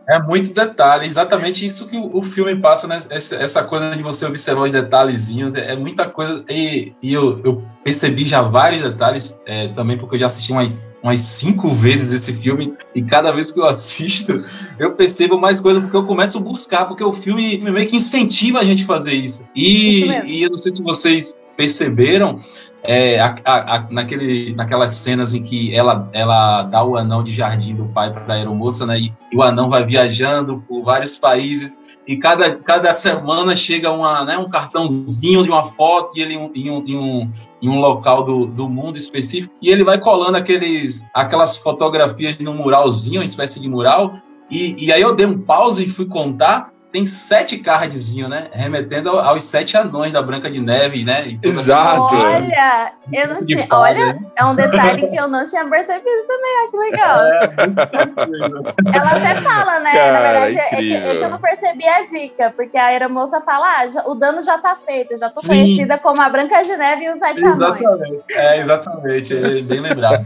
[0.07, 2.99] É muito detalhe, exatamente isso que o, filme passa, né?
[3.09, 6.43] Essa, coisa de você observar os detalhezinhos, é, é muita coisa.
[6.49, 10.97] E, e eu, eu percebi já vários detalhes, é, também porque eu já assisti umas,
[11.01, 14.45] umas cinco vezes esse filme, e cada vez que eu assisto,
[14.77, 18.59] eu percebo mais coisas, porque eu começo a buscar, porque o filme meio que incentiva
[18.59, 19.43] a gente a fazer isso.
[19.55, 22.39] E, Isso e eu não sei se vocês perceberam.
[22.85, 27.73] É, a- a- naquele, naquelas cenas em que ela, ela dá o anão de jardim
[27.73, 28.99] do pai para a aeromoça, né?
[28.99, 34.25] E, e o anão vai viajando por vários países e cada, cada semana chega uma,
[34.25, 36.51] né, um cartãozinho de uma foto e ele em um,
[36.85, 37.29] em um,
[37.61, 42.53] em um, local do, do mundo específico e ele vai colando aqueles, aquelas fotografias no
[42.53, 44.15] muralzinho, uma espécie de mural.
[44.51, 46.72] E, e aí eu dei um pause e fui contar.
[46.93, 48.49] Tem sete cardzinhos, né?
[48.53, 51.39] Remetendo ao- aos sete anões da Branca de Neve, né?
[51.41, 52.01] Exato.
[52.15, 53.65] Olha, eu não tinha.
[53.71, 54.19] Olha, né?
[54.35, 56.53] é um detalhe que eu não tinha percebido também.
[56.53, 57.19] Ah, que legal.
[58.93, 59.91] Ela até fala, né?
[59.91, 63.41] Cara, Na verdade, é que, é que eu não percebi a dica, porque a aeromoça
[63.41, 65.47] fala: ah, já- o dano já tá feito, eu já tô Sim.
[65.47, 67.55] conhecida como a Branca de Neve e os Sete Anões.
[67.81, 68.23] Exatamente.
[68.31, 69.35] É, exatamente.
[69.35, 70.25] É bem lembrado.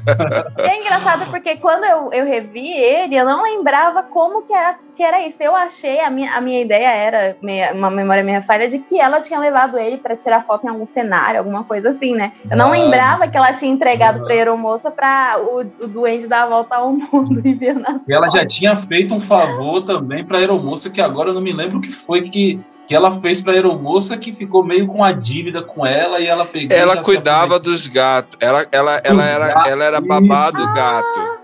[0.57, 5.01] É engraçado porque quando eu, eu revi ele, eu não lembrava como que era, que
[5.03, 5.38] era isso.
[5.41, 8.99] Eu achei, a minha, a minha ideia era, meia- uma memória minha falha, de que
[8.99, 12.32] ela tinha levado ele pra tirar foto em algum cenário, alguma coisa assim, né?
[12.49, 12.72] Eu não Ah.
[12.72, 14.26] lembrava que ela tinha entregado Ah.
[14.26, 18.14] pra aeromoça pra o, o duende dar a volta ao mundo e ver nas E
[18.14, 21.53] ela já tinha feito um favor também para a aeromoça, que agora eu não me
[21.53, 25.03] lembro o que foi que, que ela fez para a aeromoça, que ficou meio com
[25.03, 26.76] a dívida com ela e ela pegou.
[26.78, 28.38] Ela cuidava dos gatos.
[28.39, 30.74] Ela, ela, ela, era, ela era babá do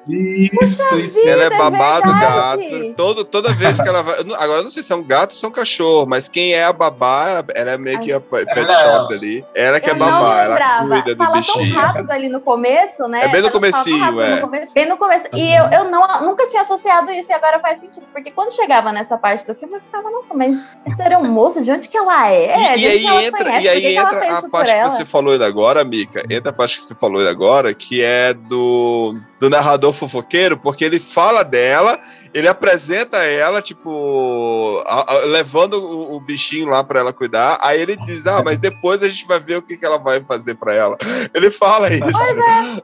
[0.08, 0.54] isso.
[0.62, 1.28] Isso, isso.
[1.28, 2.68] Ela é é babá do verdade.
[2.70, 2.94] gato.
[2.96, 4.20] Todo, toda vez que ela vai.
[4.20, 6.06] eu não- Agora eu não sei se é um gato ou se é um cachorro,
[6.08, 9.46] mas quem é a babá, ela é meio que a pet é shop ali.
[9.56, 13.08] Ela que é Eu não babá, ela cuida do Fala tão rápido ali no começo,
[13.08, 13.26] né?
[13.26, 14.36] É bem no Ela tão comecinho, é.
[14.36, 15.28] no começo, bem no começo.
[15.34, 18.06] E eu, eu não, nunca tinha associado isso e agora faz sentido.
[18.12, 21.62] Porque quando chegava nessa parte do filme, eu ficava, nossa, mas essa era um moço,
[21.64, 22.78] de onde que ela é?
[22.78, 23.66] E, e aí entra, conhece?
[23.66, 26.24] e aí que entra a parte que você falou agora, Mica.
[26.30, 30.98] Entra a parte que você falou agora, que é do, do narrador fofoqueiro, porque ele
[31.00, 32.00] fala dela,
[32.34, 37.58] ele apresenta ela, tipo, a- a- levando o, o bichinho lá pra ela cuidar.
[37.62, 40.22] Aí ele diz: Ah, mas depois a gente vai ver o que, que ela vai
[40.24, 40.98] fazer pra ela.
[41.34, 42.06] Ele fala isso.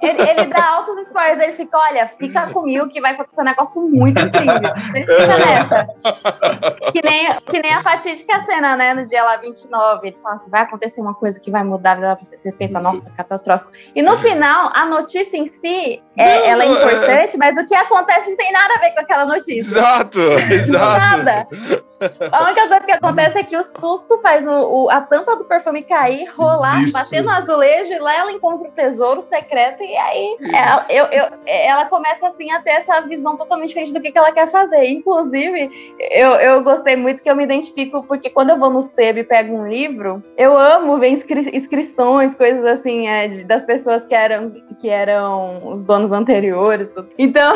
[0.01, 3.82] Ele, ele dá altos spoilers, ele fica, olha, fica comigo que vai acontecer um negócio
[3.82, 4.74] muito incrível.
[4.93, 5.88] Ele fica nessa.
[6.91, 10.07] Que nem, que nem a fatídica cena, né, no dia lá 29.
[10.10, 12.51] Ele fala assim, vai acontecer uma coisa que vai mudar a vida pra você.
[12.51, 13.72] Pensa, nossa, catastrófico.
[13.95, 17.76] E no final, a notícia em si, é, ela é é- importante, mas o que
[17.76, 19.70] acontece não tem nada a ver com aquela notícia.
[19.70, 20.20] Exato,
[20.52, 21.00] exato.
[21.00, 21.47] Nada.
[22.32, 24.50] A única coisa que acontece é que o susto faz o,
[24.86, 26.93] o- a tampa do perfume cair, rolar, Isso.
[26.93, 31.28] bater no azulejo, e lá ela encontra o tesouro secreto, e aí ela, eu, eu-
[31.45, 34.86] ela começa assim a ter essa visão totalmente diferente do que, que ela quer fazer.
[34.89, 39.20] Inclusive, eu, eu gostei muito que eu me identifico, porque quando eu vou no sebo
[39.20, 44.06] e pego um livro, eu amo ver inscri- inscrições, coisas assim, é, de- das pessoas
[44.06, 46.89] que eram, que eram os donos anteriores.
[46.89, 47.10] tudo.
[47.18, 47.54] Então,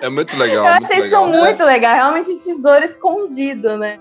[0.00, 0.64] É muito legal.
[0.66, 1.26] eu muito achei isso legal.
[1.28, 3.98] muito legal, realmente tesouro escondido, né?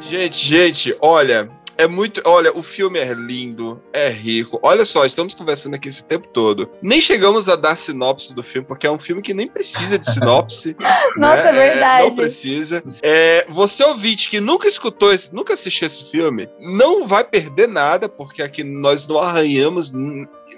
[0.00, 2.20] Gente, gente, olha, é muito.
[2.24, 4.58] Olha, o filme é lindo, é rico.
[4.62, 6.68] Olha só, estamos conversando aqui esse tempo todo.
[6.82, 10.12] Nem chegamos a dar sinopse do filme, porque é um filme que nem precisa de
[10.12, 10.76] sinopse.
[11.16, 11.48] Nossa, né?
[11.50, 12.04] é verdade.
[12.04, 12.82] não precisa.
[13.00, 18.08] É, você ouvinte que nunca escutou, esse, nunca assistiu esse filme, não vai perder nada,
[18.08, 19.92] porque aqui nós não arranhamos,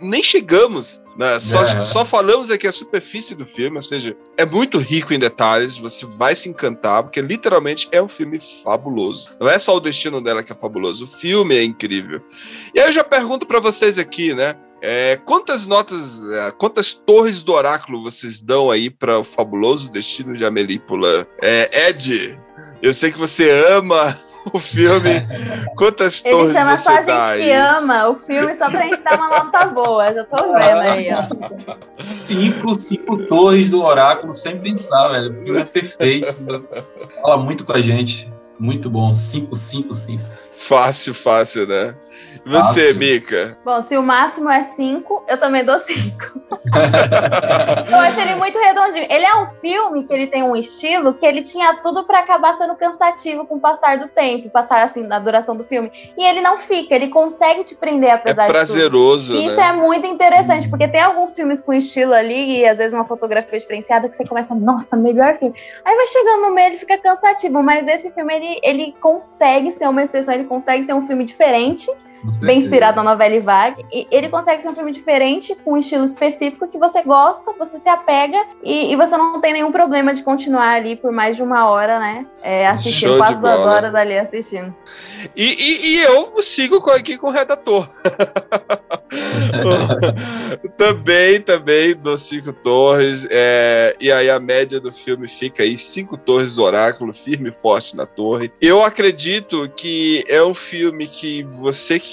[0.01, 1.39] nem chegamos Né?
[1.39, 1.85] Só, É.
[1.85, 6.07] só falamos aqui a superfície do filme, ou seja, é muito rico em detalhes, você
[6.07, 9.37] vai se encantar, porque literalmente é um filme fabuloso.
[9.39, 12.23] Não é só o destino dela que é fabuloso, o filme é incrível.
[12.75, 14.57] E aí eu já pergunto pra vocês aqui, né?
[14.83, 20.35] é, quantas notas, é, quantas torres do oráculo vocês dão aí para o fabuloso destino
[20.35, 21.27] de Amélie Poulain?
[21.43, 22.41] É, Ed,
[22.81, 24.19] eu sei que você ama
[24.53, 25.27] o filme.
[25.77, 27.53] Quantas Ele torres chama você só a gente que aí?
[27.53, 30.13] ama o filme só pra gente dar uma nota boa.
[30.13, 31.77] Já tô vendo aí, ó.
[31.97, 35.33] Cinco, cinco torres do oráculo, sem pensar, velho.
[35.33, 36.35] O filme é perfeito.
[37.23, 38.31] Fala muito com a gente.
[38.59, 39.13] Muito bom.
[39.13, 40.23] Cinco, cinco, cinco.
[40.59, 41.95] Fácil, fácil, né?
[42.45, 42.93] Você.
[42.95, 43.59] Mika?
[43.65, 46.41] Bom, se o máximo é 5, eu também dou 5.
[47.91, 49.07] eu acho ele muito redondinho.
[49.09, 52.55] Ele é um filme que ele tem um estilo que ele tinha tudo pra acabar
[52.55, 55.91] sendo cansativo com o passar do tempo, passar assim na duração do filme.
[56.17, 58.57] E ele não fica, ele consegue te prender É apesar de tudo.
[58.57, 59.69] prazeroso, E Isso né?
[59.69, 63.59] é muito interessante, porque tem alguns filmes com estilo ali, e às vezes uma fotografia
[63.59, 65.55] diferenciada, que você começa, nossa, melhor filme.
[65.85, 69.89] Aí vai chegando no meio, ele fica cansativo, mas esse filme, ele, ele consegue ser
[69.89, 71.91] uma exceção, ele consegue ser um filme diferente,
[72.43, 76.05] bem inspirado na novela Vague, e ele consegue ser um filme diferente, com um estilo
[76.05, 80.23] específico que você gosta, você se apega, e, e você não tem nenhum problema de
[80.23, 83.73] continuar ali por mais de uma hora, né, é, assistindo, quase duas bola.
[83.73, 84.75] horas ali assistindo.
[85.37, 87.89] E, e- e eu sigo com- aqui com o redator.
[90.77, 93.27] também, também dou cinco torres.
[93.31, 97.53] é, e aí a média do filme fica aí cinco torres do oráculo, firme e
[97.53, 98.51] forte na torre.
[98.61, 102.10] Eu acredito que é um filme que você que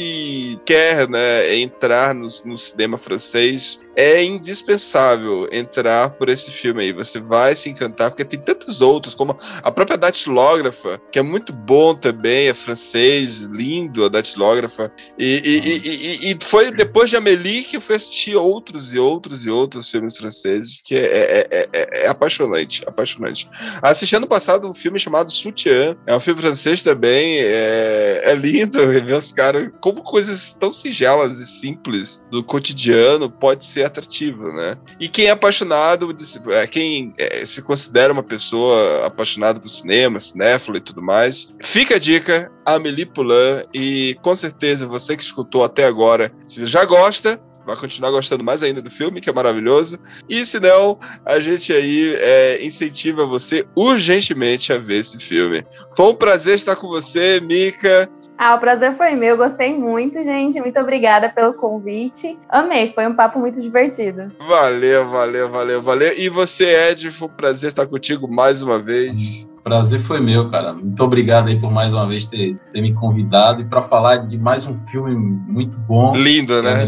[0.66, 6.94] quer né, entrar no, no cinema francês é indispensável entrar por esse filme aí.
[6.94, 11.52] Você vai se encantar, porque tem tantos outros, como a própria datilógrafa, que é muito
[11.52, 14.92] bom também, é francês, lindo a datilógrafa.
[15.18, 19.00] E, e- e- e- e foi depois de Amélie que eu fui assistir outros e
[19.00, 23.50] outros e outros filmes franceses, que é, é- é- é- é apaixonante, apaixonante.
[23.82, 28.78] Assisti ano passado um filme chamado Soutien, é um filme francês também, é, é lindo
[28.86, 34.78] ver os caras, como coisas tão singelas e simples do cotidiano pode ser atrativo, né?
[35.00, 36.16] E quem é apaixonado,
[36.50, 41.96] é, quem é, se considera uma pessoa apaixonada por cinema, cinéfilo e tudo mais, fica
[41.96, 47.42] a dica, Amélie Poulain, e com certeza você que escutou até agora, se já gosta,
[47.68, 51.74] vai continuar gostando mais ainda do filme, que é maravilhoso, e se não, a gente
[51.74, 55.66] aí é, incentiva você urgentemente a ver esse filme.
[55.96, 58.10] Foi um prazer estar com você, Mika.
[58.38, 60.60] Ah, o prazer foi meu, gostei muito, gente.
[60.60, 62.38] Muito obrigada pelo convite.
[62.48, 64.32] Amei, foi um papo muito divertido.
[64.48, 66.14] Valeu, valeu, valeu, valeu.
[66.16, 69.48] E você, Ed, foi um prazer estar contigo mais uma vez.
[69.64, 70.72] Prazer foi meu, cara.
[70.72, 74.38] Muito obrigado aí por mais uma vez ter, ter me convidado e para falar de
[74.38, 76.16] mais um filme muito bom.
[76.16, 76.88] Lindo, né?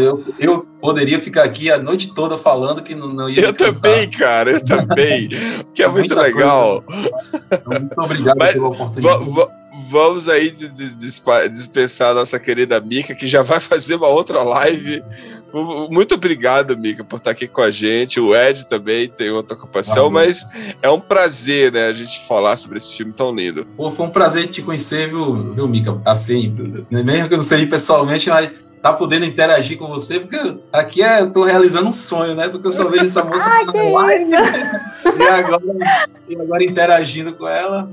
[0.00, 4.08] Eu, eu poderia ficar aqui a noite toda falando que não, não ia Eu também,
[4.10, 5.28] cara, eu também.
[5.74, 6.84] Que é muito Muita legal.
[6.88, 9.56] Então, muito obrigado Mas pela oportunidade.
[9.90, 10.54] Va- vamos aí
[11.50, 15.02] dispensar a nossa querida Mica, que já vai fazer uma outra live.
[15.90, 18.20] Muito obrigado, Mica, por estar aqui com a gente.
[18.20, 20.46] O Ed também tem outra ocupação, mas
[20.82, 23.64] é um prazer, né, a gente falar sobre esse filme tão lindo.
[23.76, 25.98] Pô, foi um prazer te conhecer, viu, viu Mica?
[26.04, 26.54] Assim,
[26.90, 28.52] mesmo que eu não sei pessoalmente, mas
[28.92, 32.48] tá podendo interagir com você, porque aqui é, eu tô realizando um sonho, né?
[32.48, 35.16] Porque eu só vejo essa moça Ah, na que live isso!
[35.18, 35.62] e agora,
[36.28, 37.88] e agora interagindo com ela.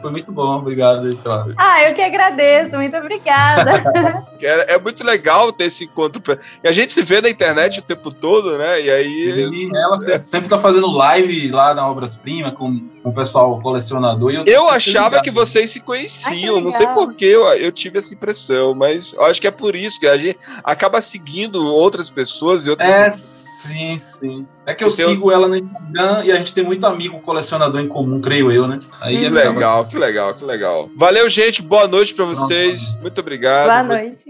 [0.00, 1.06] Foi muito bom, obrigado.
[1.06, 4.26] aí pela- Ah, eu que agradeço, muito obrigada.
[4.42, 6.22] É, é muito legal ter esse encontro.
[6.62, 8.82] E a gente se vê na internet o tempo todo, né?
[8.82, 9.48] E aí.
[9.50, 13.58] E ela sempre, sempre tá fazendo live lá na Obras Prima com, com o pessoal
[13.62, 14.30] colecionador.
[14.32, 15.22] e Eu sempre achava ligado.
[15.24, 19.24] que vocês se conheciam, que não sei porquê eu, eu tive essa impressão, mas eu
[19.24, 22.88] acho que é por isso que a gente acaba seguindo outras pessoas e outras.
[22.88, 24.46] É, sim, sim.
[24.64, 27.80] É que eu tenho- sigo ela no Instagram e a gente tem muito amigo colecionador
[27.80, 28.78] em comum, creio eu, né?
[29.00, 30.90] Aí Que acaba- legal, que legal, que legal.
[30.96, 31.62] Valeu, gente.
[31.62, 32.96] Boa noite pra vocês.
[33.00, 33.66] Muito obrigado.
[33.66, 34.24] Boa noite.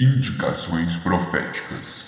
[0.00, 1.99] Indicações proféticas.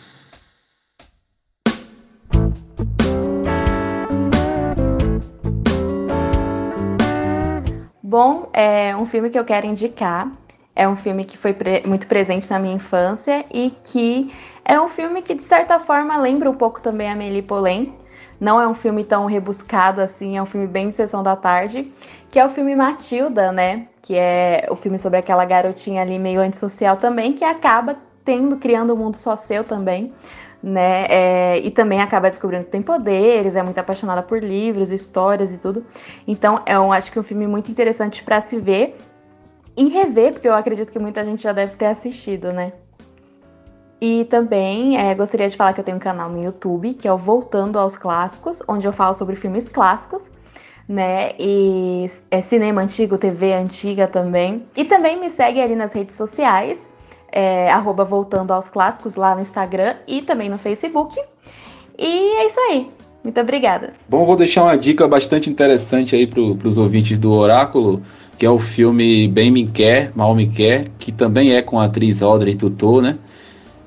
[8.12, 10.30] Bom, é um filme que eu quero indicar.
[10.76, 14.30] É um filme que foi pre- muito presente na minha infância e que
[14.66, 17.94] é um filme que, de certa forma, lembra um pouco também a Amélie Poulain.
[18.38, 21.90] Não é um filme tão rebuscado assim, é um filme bem de sessão da tarde,
[22.30, 23.88] que é o filme Matilda, né?
[24.02, 27.96] Que é o filme sobre aquela garotinha ali meio antissocial também, que acaba
[28.26, 30.12] tendo, criando um mundo só seu também,
[30.62, 31.06] né?
[31.08, 35.58] É, e também acaba descobrindo que tem poderes, é muito apaixonada por livros, histórias e
[35.58, 35.84] tudo.
[36.26, 38.96] Então, é um, acho que um filme muito interessante para se ver.
[39.76, 42.72] em rever, porque eu acredito que muita gente já deve ter assistido, né?
[44.00, 47.12] E também é, gostaria de falar que eu tenho um canal no YouTube, que é
[47.12, 50.28] o Voltando aos Clássicos, onde eu falo sobre filmes clássicos,
[50.88, 51.32] né?
[51.38, 54.66] E é cinema antigo, TV antiga também.
[54.76, 56.88] E também me segue ali nas redes sociais,
[57.32, 61.18] é, arroba Voltando aos Clássicos, lá no Instagram e também no Facebook.
[61.98, 62.90] E é isso aí.
[63.24, 63.94] Muito obrigada.
[64.08, 68.02] Bom, vou deixar uma dica bastante interessante aí para os ouvintes do Oráculo,
[68.36, 71.84] que é o filme Bem Me Quer, Mal Me Quer, que também é com a
[71.84, 73.16] atriz Audrey Tautou, né?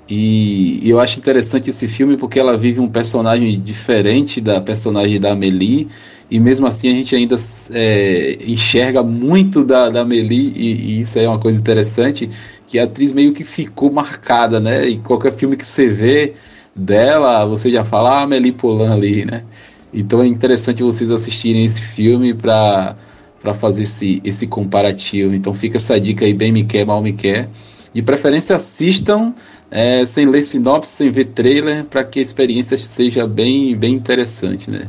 [0.08, 5.20] E, e eu acho interessante esse filme porque ela vive um personagem diferente da personagem
[5.20, 5.88] da Amélie,
[6.30, 7.36] e mesmo assim a gente ainda
[7.72, 12.30] é, enxerga muito da, da Amélie, e, e, isso é uma coisa interessante,
[12.68, 14.88] que a atriz meio que ficou marcada, né?
[14.88, 16.34] E qualquer filme que você vê
[16.76, 19.44] dela, você já fala, ah, Amélie Polan ali, né?
[19.94, 22.96] Então é interessante vocês assistirem esse filme para
[23.42, 25.36] para fazer esse, esse comparativo.
[25.36, 27.48] Então fica essa dica aí, bem me quer, mal me quer.
[27.94, 29.36] De preferência assistam
[29.70, 34.72] é, sem ler sinopse, sem ver trailer, para que a experiência seja bem, bem interessante,
[34.72, 34.88] né?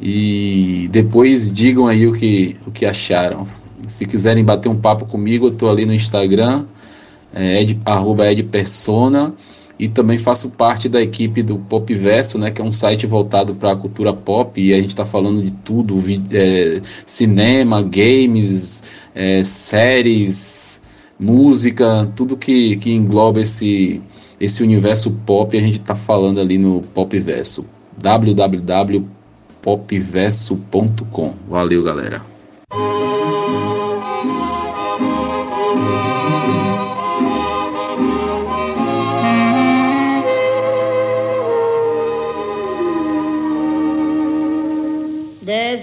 [0.00, 3.46] E depois digam aí o que, o que acharam.
[3.86, 6.64] Se quiserem bater um papo comigo, eu estou ali no Instagram,
[7.34, 9.34] é, ed, arroba edpersona,
[9.78, 13.54] e também faço parte da equipe do Pop Verso, né, que é um site voltado
[13.54, 15.98] para a cultura pop, e a gente está falando de tudo,
[16.30, 20.80] é, cinema, games, é, séries,
[21.18, 24.00] música, tudo que, que engloba esse,
[24.40, 27.66] esse universo pop, a gente está falando ali no Pop Verso.
[28.00, 29.22] www
[29.62, 31.34] popverso.com.
[31.48, 32.31] Valeu, galera.